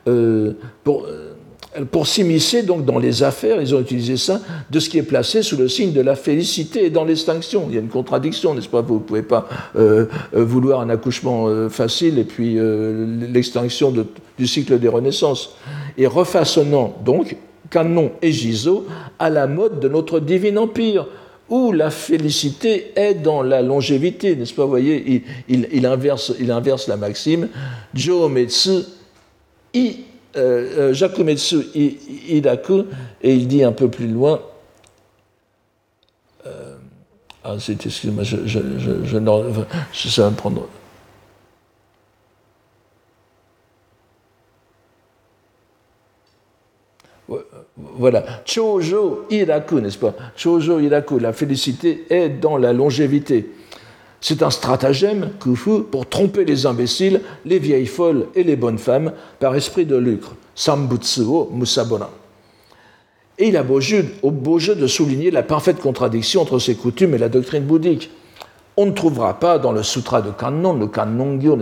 [0.08, 1.06] euh, pour
[1.90, 4.40] pour s'immiscer donc dans les affaires, ils ont utilisé ça,
[4.70, 7.66] de ce qui est placé sous le signe de la félicité et dans l'extinction.
[7.68, 8.80] Il y a une contradiction, n'est-ce pas?
[8.80, 12.58] Vous ne pouvez pas euh, euh, vouloir un accouchement euh, facile et puis
[13.32, 13.94] l'extinction
[14.38, 15.54] du cycle des renaissances.
[15.96, 17.36] Et refaçonnant donc
[17.70, 18.86] Canon et Giso
[19.18, 21.06] à la mode de notre divin empire,
[21.48, 24.64] où la félicité est dans la longévité, n'est-ce pas?
[24.64, 27.48] Vous voyez, il, inverse, il inverse la maxime.
[27.92, 28.84] Jo Metsu
[29.74, 30.04] I
[30.36, 32.84] euh, Jakumetsu Hidaku,
[33.22, 34.40] et il dit un peu plus loin,
[36.46, 36.76] euh,
[37.42, 38.60] ah, c'est, excuse-moi, je, je,
[39.04, 40.68] je, prendre.
[47.76, 50.14] Voilà, Chojo Iraku, n'est-ce pas?
[50.36, 53.50] Chojo Iraku, la félicité est dans la longévité.
[54.20, 59.12] C'est un stratagème, Kufu, pour tromper les imbéciles, les vieilles folles et les bonnes femmes
[59.38, 60.34] par esprit de lucre.
[60.54, 62.10] Sambutsuo Musabona.
[63.38, 66.74] Et il a beau jeu, au beau jeu de souligner la parfaite contradiction entre ses
[66.74, 68.10] coutumes et la doctrine bouddhique.
[68.76, 71.58] On ne trouvera pas dans le Sutra de Kannon, le Kannongyo,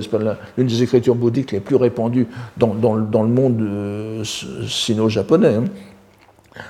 [0.56, 4.24] l'une des écritures bouddhiques les plus répandues dans, le monde euh,
[4.66, 5.64] sino-japonais, hein,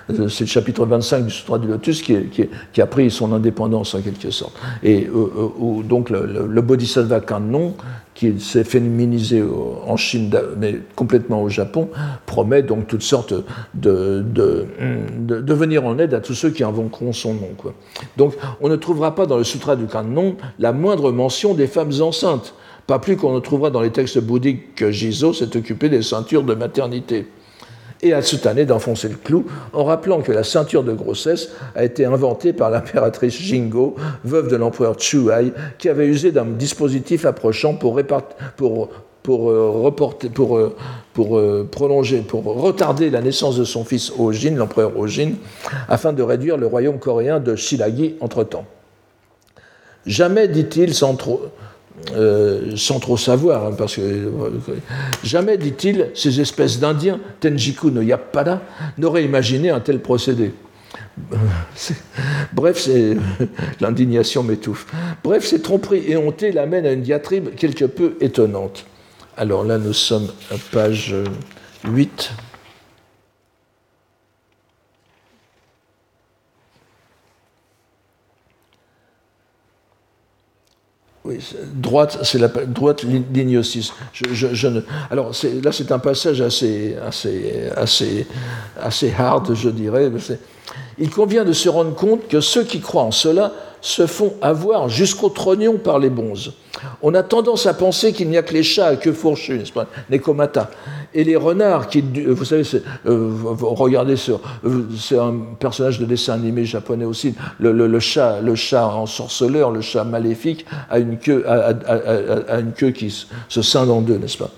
[0.09, 4.31] c'est le chapitre 25 du Sutra du Lotus qui, a pris son indépendance en quelque
[4.31, 4.57] sorte.
[4.83, 7.75] Et euh, euh, donc le, Bodhisattva Kannon,
[8.15, 9.43] qui s'est féminisé
[9.87, 11.89] en Chine, mais complètement au Japon,
[12.27, 13.35] promet donc toutes sortes
[13.75, 17.51] de, de, venir en aide à tous ceux qui invoqueront son nom.
[18.17, 21.93] Donc on ne trouvera pas dans le Sutra du Kannon la moindre mention des femmes
[22.01, 22.55] enceintes,
[22.87, 26.43] pas plus qu'on ne trouvera dans les textes bouddhiques que Jizo s'est occupé des ceintures
[26.43, 27.27] de maternité
[28.03, 32.05] et a soutané d'enfoncer le clou en rappelant que la ceinture de grossesse a été
[32.05, 37.99] inventée par l'impératrice Jingo, veuve de l'empereur Chuai, qui avait usé d'un dispositif approchant pour,
[37.99, 38.03] euh,
[39.31, 40.71] euh,
[41.19, 45.33] euh, prolonger, pour retarder la naissance de son fils Ojin, l'empereur Ojin,
[45.89, 48.65] afin de réduire le royaume coréen de Shilagi entre-temps.
[50.07, 51.43] Jamais, dit-il, sans trop,
[52.15, 54.51] euh, sans trop savoir, hein, parce que euh,
[55.23, 58.63] jamais, dit-il, ces espèces d'Indiens, Tenjiku no Yappada,
[58.97, 60.53] n'auraient imaginé un tel procédé.
[62.53, 62.89] Bref,
[63.81, 64.87] l'indignation m'étouffe.
[65.23, 68.87] Bref, ces tromperies éhontées l'amènent à une diatribe quelque peu étonnante.
[69.37, 71.15] Alors là, nous sommes à page
[71.85, 72.33] 8.
[81.29, 81.41] Oui,
[81.75, 83.93] droite, c'est la droite ligne 6.
[84.15, 84.25] Je,
[84.55, 84.81] je, ne...
[85.11, 88.27] Alors là, c'est un passage assez, assez, assez,
[88.81, 90.11] assez hard, je dirais.
[90.97, 94.89] Il convient de se rendre compte que ceux qui croient en cela se font avoir
[94.89, 96.53] jusqu'au trognon par les bonzes.
[97.03, 99.73] On a tendance à penser qu'il n'y a que les chats à queue fourchue, n'est-ce
[99.73, 100.71] pas, Nekomata,
[101.15, 102.63] et les renards qui, vous savez,
[103.07, 108.87] euh, regardez, euh, c'est un personnage de dessin animé japonais aussi, le, chat, le chat
[108.87, 114.19] ensorceleur, le chat maléfique, a une queue, a, une queue qui se scinde en deux,
[114.19, 114.51] n'est-ce pas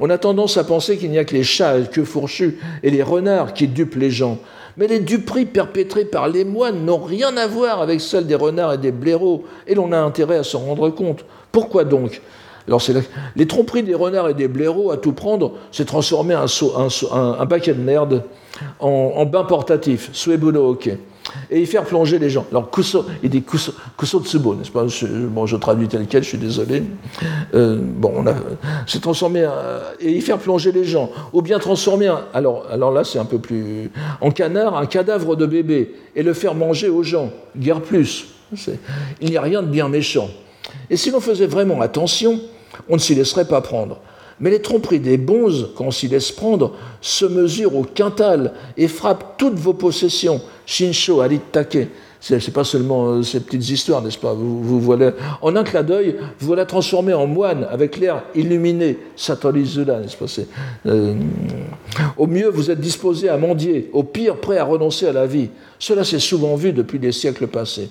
[0.00, 2.90] On a tendance à penser qu'il n'y a que les chats à queue fourchue et
[2.90, 4.38] les renards qui dupent les gens.
[4.76, 8.74] Mais les duperies perpétrées par les moines n'ont rien à voir avec celles des renards
[8.74, 11.24] et des blaireaux, et l'on a intérêt à s'en rendre compte.
[11.52, 12.20] Pourquoi donc?
[12.66, 12.82] Alors,
[13.36, 17.46] les tromperies des renards et des blaireaux, à tout prendre, c'est transformer un, un, un,
[17.46, 18.24] paquet de merde
[18.80, 20.98] en, bain portatif, suebuno hockey.
[21.50, 22.46] Et y faire plonger les gens.
[22.50, 24.84] Alors, kuso, il dit kuso, kusotsubo, n'est-ce pas
[25.28, 26.82] Bon, je traduis tel quel, je suis désolé.
[27.54, 28.34] Euh, bon, on a,
[28.86, 29.48] c'est transformé
[30.00, 33.38] et y faire plonger les gens, ou bien transformer, alors, alors là, c'est un peu
[33.38, 38.26] plus en canard, un cadavre de bébé et le faire manger aux gens, guère plus.
[39.20, 40.28] Il n'y a rien de bien méchant.
[40.90, 42.40] Et si l'on faisait vraiment attention,
[42.88, 43.98] on ne s'y laisserait pas prendre.
[44.40, 48.88] Mais les tromperies des bonzes, quand on s'y laisse prendre, se mesurent au quintal et
[48.88, 50.40] frappent toutes vos possessions.
[50.66, 51.88] Shinsho aritake.
[52.20, 54.32] C'est pas seulement euh, ces petites histoires, n'est-ce pas?
[54.32, 55.12] Vous, voilà,
[55.42, 60.24] En un clin d'œil, vous voilà transformé en moine avec l'air illuminé, Satorizula, n'est-ce pas?
[60.86, 61.14] Euh,
[62.16, 65.50] Au mieux, vous êtes disposé à mendier, au pire, prêt à renoncer à la vie.
[65.78, 67.90] Cela s'est souvent vu depuis les siècles passés.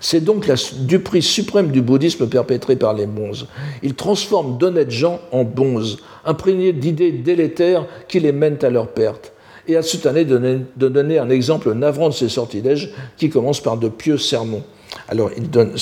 [0.00, 3.46] C'est donc la, du prix suprême du bouddhisme perpétré par les bonzes.
[3.82, 9.32] Ils transforment d'honnêtes gens en bonzes, imprégnés d'idées délétères qui les mènent à leur perte.
[9.68, 13.88] Et à année de donner un exemple navrant de ces sortilèges qui commence par de
[13.88, 14.64] pieux sermons.
[15.08, 15.74] Alors, il donne,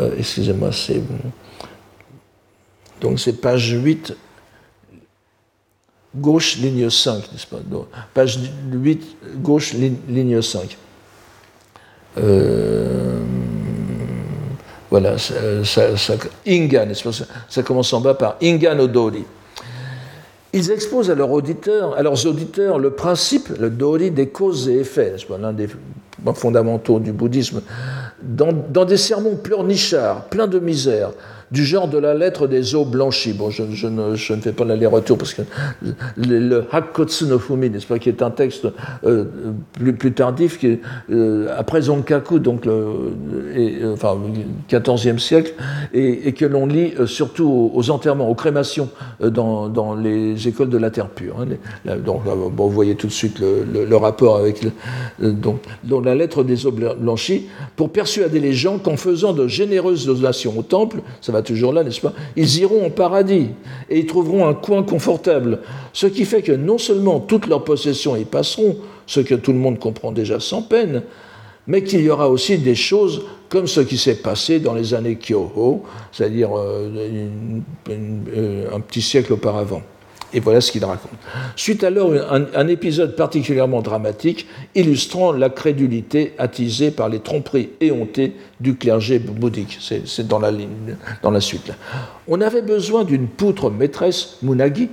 [0.00, 1.00] euh, excusez-moi, c'est,
[3.00, 4.14] donc c'est page 8,
[6.16, 7.58] gauche, ligne 5, n'est-ce pas?
[8.14, 8.38] Page
[8.72, 10.76] 8, gauche, ligne 5.
[12.18, 13.20] Euh,
[14.90, 16.16] voilà, ça, ça,
[17.48, 19.24] ça commence en bas par Inga no Dori.
[20.52, 24.78] Ils exposent à leurs auditeurs, à leurs auditeurs le principe, le Dori, des causes et
[24.78, 25.68] effets, l'un des
[26.34, 27.60] fondamentaux du bouddhisme,
[28.22, 31.10] dans, dans des sermons pleurnichards, pleins de misère,
[31.50, 33.32] du genre de la lettre des eaux blanchies.
[33.32, 35.42] Bon, je, ne, je ne, fais pas l'aller-retour parce que
[36.16, 38.66] le, le Hakkotsu no Fumi, n'est-ce pas, qui est un texte
[39.04, 39.24] euh,
[39.72, 40.80] plus, tardif, qui
[41.10, 44.16] euh, après Zonkaku, donc le, euh, enfin,
[44.68, 45.54] 14e siècle,
[45.92, 48.88] et, que l'on lit surtout aux, enterrements, aux crémations
[49.20, 51.36] dans, dans, les écoles de la terre pure.
[51.40, 54.66] Hein, donc, bon, vous voyez tout de suite le, le rapport avec
[55.20, 60.06] donc, donc, la lettre des eaux blanchies pour persuader les gens qu'en faisant de généreuses
[60.06, 63.50] donations au temple, ça toujours là, n'est-ce pas Ils iront au paradis
[63.90, 65.60] et ils trouveront un coin confortable.
[65.92, 68.76] Ce qui fait que non seulement toutes leurs possessions y passeront,
[69.06, 71.02] ce que tout le monde comprend déjà sans peine,
[71.66, 75.16] mais qu'il y aura aussi des choses comme ce qui s'est passé dans les années
[75.16, 75.82] Kyoho,
[76.12, 76.90] c'est-à-dire euh,
[77.88, 79.82] euh, un petit siècle auparavant.
[80.32, 81.12] Et voilà ce qu'il raconte.
[81.54, 88.34] Suite alors un, un, épisode particulièrement dramatique illustrant la crédulité attisée par les tromperies éhontées
[88.60, 89.78] du clergé bouddhique.
[89.80, 91.72] C'est dans la, suite.
[92.28, 94.88] On avait besoin d'une poutre maîtresse, Munagi,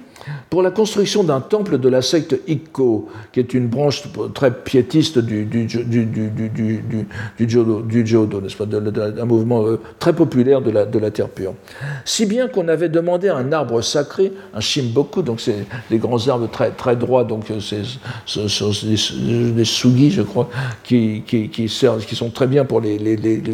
[0.50, 4.04] pour la construction d'un temple de la secte Ikko, qui est une branche
[4.34, 5.48] très piétiste du,
[8.06, 8.66] Jodo, n'est-ce pas,
[9.22, 11.54] un mouvement euh, très populaire de la, de terre pure.
[12.06, 16.50] Si bien qu'on avait demandé un arbre sacré, un shimboku, donc c'est les grands arbres
[16.50, 17.82] très, droits, donc euh, c'est
[19.56, 20.50] des, sugi, je crois,
[20.84, 21.24] qui,
[21.68, 22.98] servent, qui sont très bien pour les,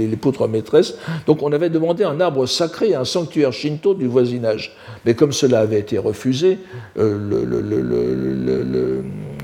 [0.08, 0.95] les poutres maîtresses.
[1.28, 4.76] Donc on avait demandé un arbre sacré, un sanctuaire shinto du voisinage.
[5.06, 6.60] Mais comme cela avait été refusé,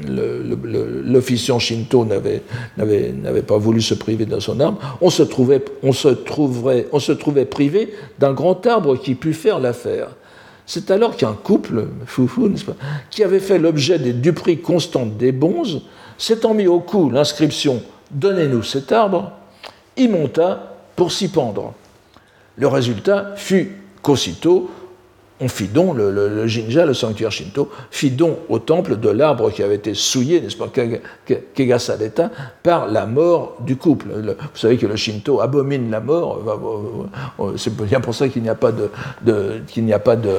[0.06, 6.10] l'officiant Shinto n'avait pas voulu se priver de son arbre, on se, trouvait, on se,
[6.10, 10.10] trouverait, on se trouvait privé d'un grand arbre qui put faire l'affaire.
[10.66, 12.76] C'est alors qu'un couple, foufou, pas,
[13.12, 15.82] qui avait fait l'objet des duperies constantes des bonzes,
[16.18, 17.82] s'étant mis au cou l'inscription
[18.12, 19.32] Donnez-nous cet arbre,
[19.98, 21.74] y monta pour s'y pendre.
[22.58, 24.70] Le résultat fut qu'aussitôt
[25.42, 29.64] on fit don, le, Jinja, le sanctuaire Shinto, fit don au temple de l'arbre qui
[29.64, 30.70] avait été souillé, n'est-ce pas,
[31.54, 32.32] Kegasadeta,
[32.64, 34.08] par la mort du couple.
[34.14, 36.42] vous savez que le Shinto abomine la mort,
[37.58, 38.90] c'est bien pour ça qu'il n'y a pas de,
[39.92, 40.38] a pas de,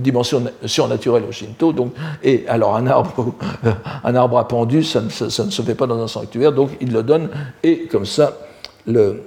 [0.00, 1.72] dimension surnaturelle au Shinto.
[1.72, 1.94] Donc,
[2.24, 3.34] et alors un arbre,
[4.04, 7.04] un arbre appendu, ça, ça ne se fait pas dans un sanctuaire, donc il le
[7.04, 7.28] donne,
[7.62, 8.36] et comme ça,
[8.86, 9.22] le,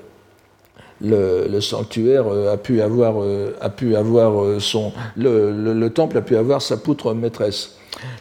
[1.01, 6.21] le, sanctuaire euh, a pu avoir, euh, a pu avoir euh, son, le, temple a
[6.21, 7.75] pu avoir sa poutre maîtresse.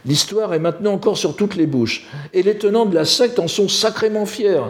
[0.06, 3.48] L'histoire est maintenant encore sur toutes les bouches, et les tenants de la secte en
[3.48, 4.62] sont sacrément fiers.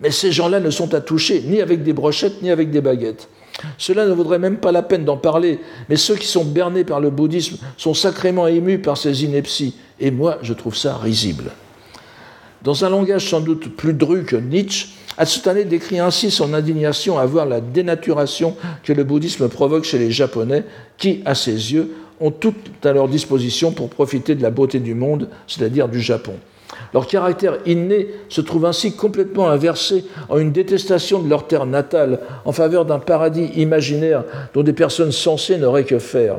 [0.00, 3.28] Mais ces gens-là ne sont à toucher ni avec des brochettes ni avec des baguettes.
[3.78, 7.00] Cela ne vaudrait même pas la peine d'en parler, mais ceux qui sont bernés par
[7.00, 11.52] le bouddhisme sont sacrément émus par ces inepties, et moi je trouve ça risible.
[12.62, 17.26] Dans un langage sans doute plus dru que Nietzsche, Atsutane décrit ainsi son indignation à
[17.26, 20.64] voir la dénaturation que le bouddhisme provoque chez les Japonais,
[20.98, 24.94] qui, à ses yeux, ont tout à leur disposition pour profiter de la beauté du
[24.94, 26.34] monde, c'est-à-dire du Japon.
[26.92, 32.20] Leur caractère inné se trouve ainsi complètement inversé en une détestation de leur terre natale
[32.44, 36.38] en faveur d'un paradis imaginaire dont des personnes sensées n'auraient que faire.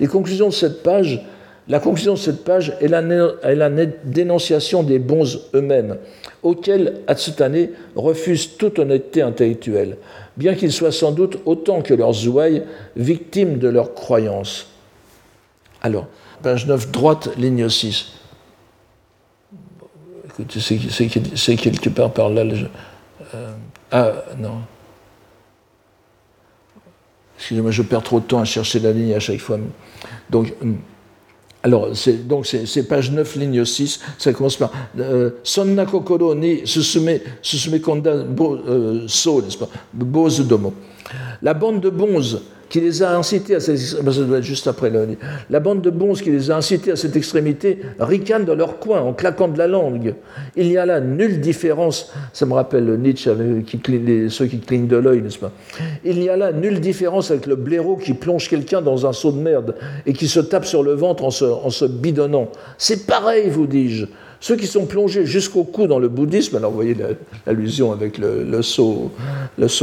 [0.00, 1.20] Les conclusions de cette page
[1.66, 3.70] La conclusion de cette page est la,
[4.04, 5.96] dénonciation des bons eux-mêmes,
[6.42, 9.96] auxquels Atsutane refuse toute honnêteté intellectuelle,
[10.36, 12.64] bien qu'ils soient sans doute autant que leurs ouailles
[12.96, 14.66] victimes de leurs croyances.
[15.80, 16.06] Alors,
[16.42, 18.12] page 9, droite, ligne 6.
[20.58, 22.42] C'est quelque part par là.
[23.34, 23.52] Euh,
[23.90, 24.60] ah, non.
[27.38, 29.58] Excusez-moi, je perds trop de temps à chercher la ligne à chaque fois.
[30.28, 30.52] Donc.
[31.64, 36.66] Alors, c'est, donc c'est, page 9, ligne 6, ça commence par euh, Sonna kokoro ni
[36.66, 39.70] susume, susume konda euh, so, n'est-ce pas?
[39.94, 40.74] Bose domo.
[41.40, 44.90] La bande de bonzes qui les a incités à cette extrémité, juste après
[45.50, 49.00] la bande de bons qui les a incités à cette extrémité ricanent dans leur coin
[49.00, 50.14] en claquant de la langue.
[50.56, 53.80] Il n'y a là nulle différence, ça me rappelle Nietzsche avec qui,
[54.28, 55.52] ceux qui clignent de l'œil, n'est-ce pas?
[56.04, 59.32] Il n'y a là nulle différence avec le blaireau qui plonge quelqu'un dans un seau
[59.32, 59.74] de merde
[60.06, 62.48] et qui se tape sur le ventre en se bidonnant.
[62.78, 64.06] C'est pareil, vous dis-je.
[64.44, 66.94] Ceux qui sont plongés jusqu'au cou dans le bouddhisme, alors vous voyez
[67.46, 69.10] l'allusion avec le, saut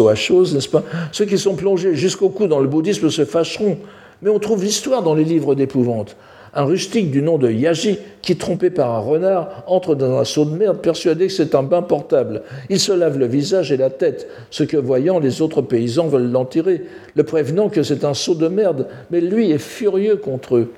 [0.07, 0.83] à chose, n'est-ce pas?
[1.11, 3.79] Ceux qui sont plongés jusqu'au cou dans le bouddhisme se fâcheront.
[4.21, 6.15] Mais on trouve l'histoire dans les livres d'épouvante.
[6.53, 10.45] Un rustique du nom de Yaji, qui, trompé par un renard, entre dans un seau
[10.45, 12.43] de merde, persuadé que c'est un bain portable.
[12.69, 16.31] Il se lave le visage et la tête, ce que voyant les autres paysans veulent
[16.31, 16.83] l'en tirer,
[17.15, 20.71] le prévenant que c'est un seau de merde, mais lui est furieux contre eux.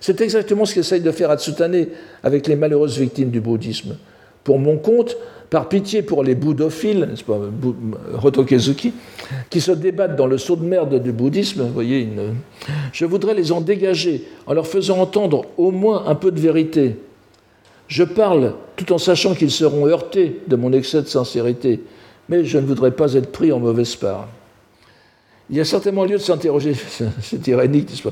[0.00, 1.86] C'est exactement ce qu'essaye de faire Atsutane
[2.22, 3.96] avec les malheureuses victimes du bouddhisme.
[4.44, 5.16] Pour mon compte,
[5.50, 7.38] par pitié pour les bouddhophiles, pas,
[9.50, 12.08] qui se débattent dans le saut de merde du bouddhisme, voyez,
[12.92, 16.96] je voudrais les en dégager en leur faisant entendre au moins un peu de vérité.
[17.86, 21.80] Je parle tout en sachant qu'ils seront heurtés de mon excès de sincérité,
[22.30, 24.28] mais je ne voudrais pas être pris en mauvaise part.
[25.52, 26.74] Il y a certainement lieu de s'interroger,
[27.20, 28.08] c'est irénique, n'est-ce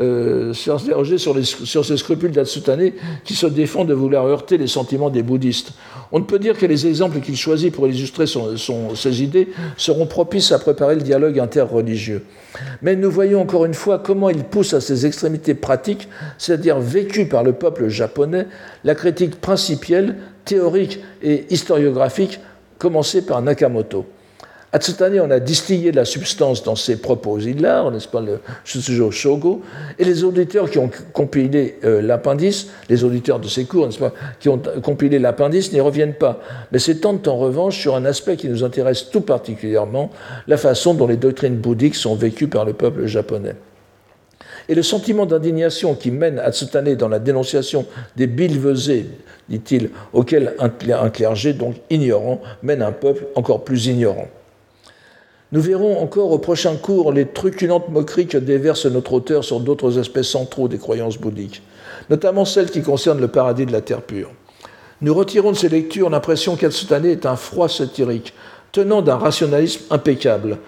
[0.00, 1.36] euh, s'interroger sur,
[1.84, 2.90] ces scrupules d'Atsutane
[3.22, 5.72] qui se défendent de vouloir heurter les sentiments des bouddhistes.
[6.10, 10.50] On ne peut dire que les exemples qu'il choisit pour illustrer ses idées seront propices
[10.50, 12.24] à préparer le dialogue interreligieux.
[12.82, 17.26] Mais nous voyons encore une fois comment il pousse à ses extrémités pratiques, c'est-à-dire vécues
[17.26, 18.48] par le peuple japonais,
[18.82, 22.40] la critique principielle, théorique et historiographique
[22.78, 24.06] commencée par Nakamoto.
[24.72, 29.62] Atsutane en a distillé la substance dans ses propos hilars, n'est-ce pas, le Shutsujo Shogo,
[29.98, 34.12] et les auditeurs qui ont compilé euh, l'appendice, les auditeurs de ces cours, n'est-ce pas,
[34.38, 36.40] qui ont compilé l'appendice n'y reviennent pas,
[36.70, 40.10] mais s'étendent en revanche sur un aspect qui nous intéresse tout particulièrement,
[40.46, 43.56] la façon dont les doctrines bouddhiques sont vécues par le peuple japonais.
[44.68, 49.06] Et le sentiment d'indignation qui mène Atsutane dans la dénonciation des bilvesés,
[49.48, 54.28] dit-il, auxquels un clergé, donc ignorant, mène un peuple encore plus ignorant.
[55.52, 59.98] Nous verrons encore au prochain cours les truculentes moqueries que déverse notre auteur sur d'autres
[59.98, 61.62] aspects centraux des croyances bouddhiques,
[62.08, 64.30] notamment celles qui concernent le paradis de la terre pure.
[65.00, 68.32] Nous retirons de ces lectures l'impression qu'Atsutane est un froid satirique,
[68.70, 70.58] tenant d'un rationalisme impeccable.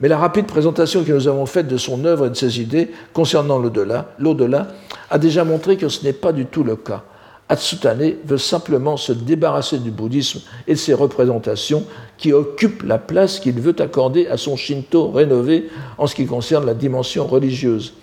[0.00, 2.90] Mais la rapide présentation que nous avons faite de son œuvre et de ses idées
[3.12, 4.68] concernant l'au-delà, l'au-delà,
[5.10, 7.04] a déjà montré que ce n'est pas du tout le cas.
[7.48, 11.84] Atsutane veut simplement se débarrasser du bouddhisme et de ses représentations
[12.22, 15.68] qui occupent la place qu'il veut accorder à son Shinto rénové
[15.98, 17.94] en ce qui concerne la dimension religieuse.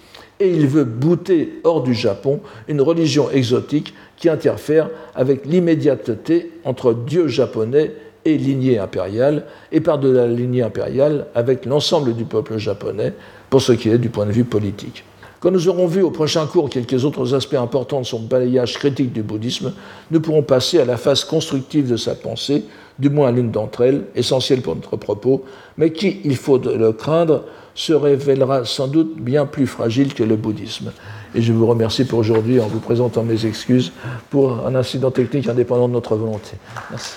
[0.42, 6.94] Et il veut bouter hors du Japon une religion exotique qui interfère avec l'immédiateté entre
[6.94, 7.94] Dieu japonais
[8.26, 13.14] et lignée impériale, et par-delà la lignée impériale avec l'ensemble du peuple japonais,
[13.50, 15.06] pour ce qui est du point de vue politique.
[15.40, 19.14] Quand nous aurons vu au prochain cours quelques autres aspects importants de son balayage critique
[19.14, 19.72] du bouddhisme,
[20.12, 22.66] nous pourrons passer à la phase constructive de sa pensée,
[23.00, 25.46] du moins l'une d'entre elles, essentielle pour notre propos,
[25.78, 30.36] mais qui, il faut le craindre, se révélera sans doute bien plus fragile que le
[30.36, 30.92] bouddhisme.
[31.34, 33.92] Et je vous remercie pour aujourd'hui en vous présentant mes excuses
[34.30, 36.58] pour un incident technique indépendant de notre volonté.
[36.90, 37.14] Merci.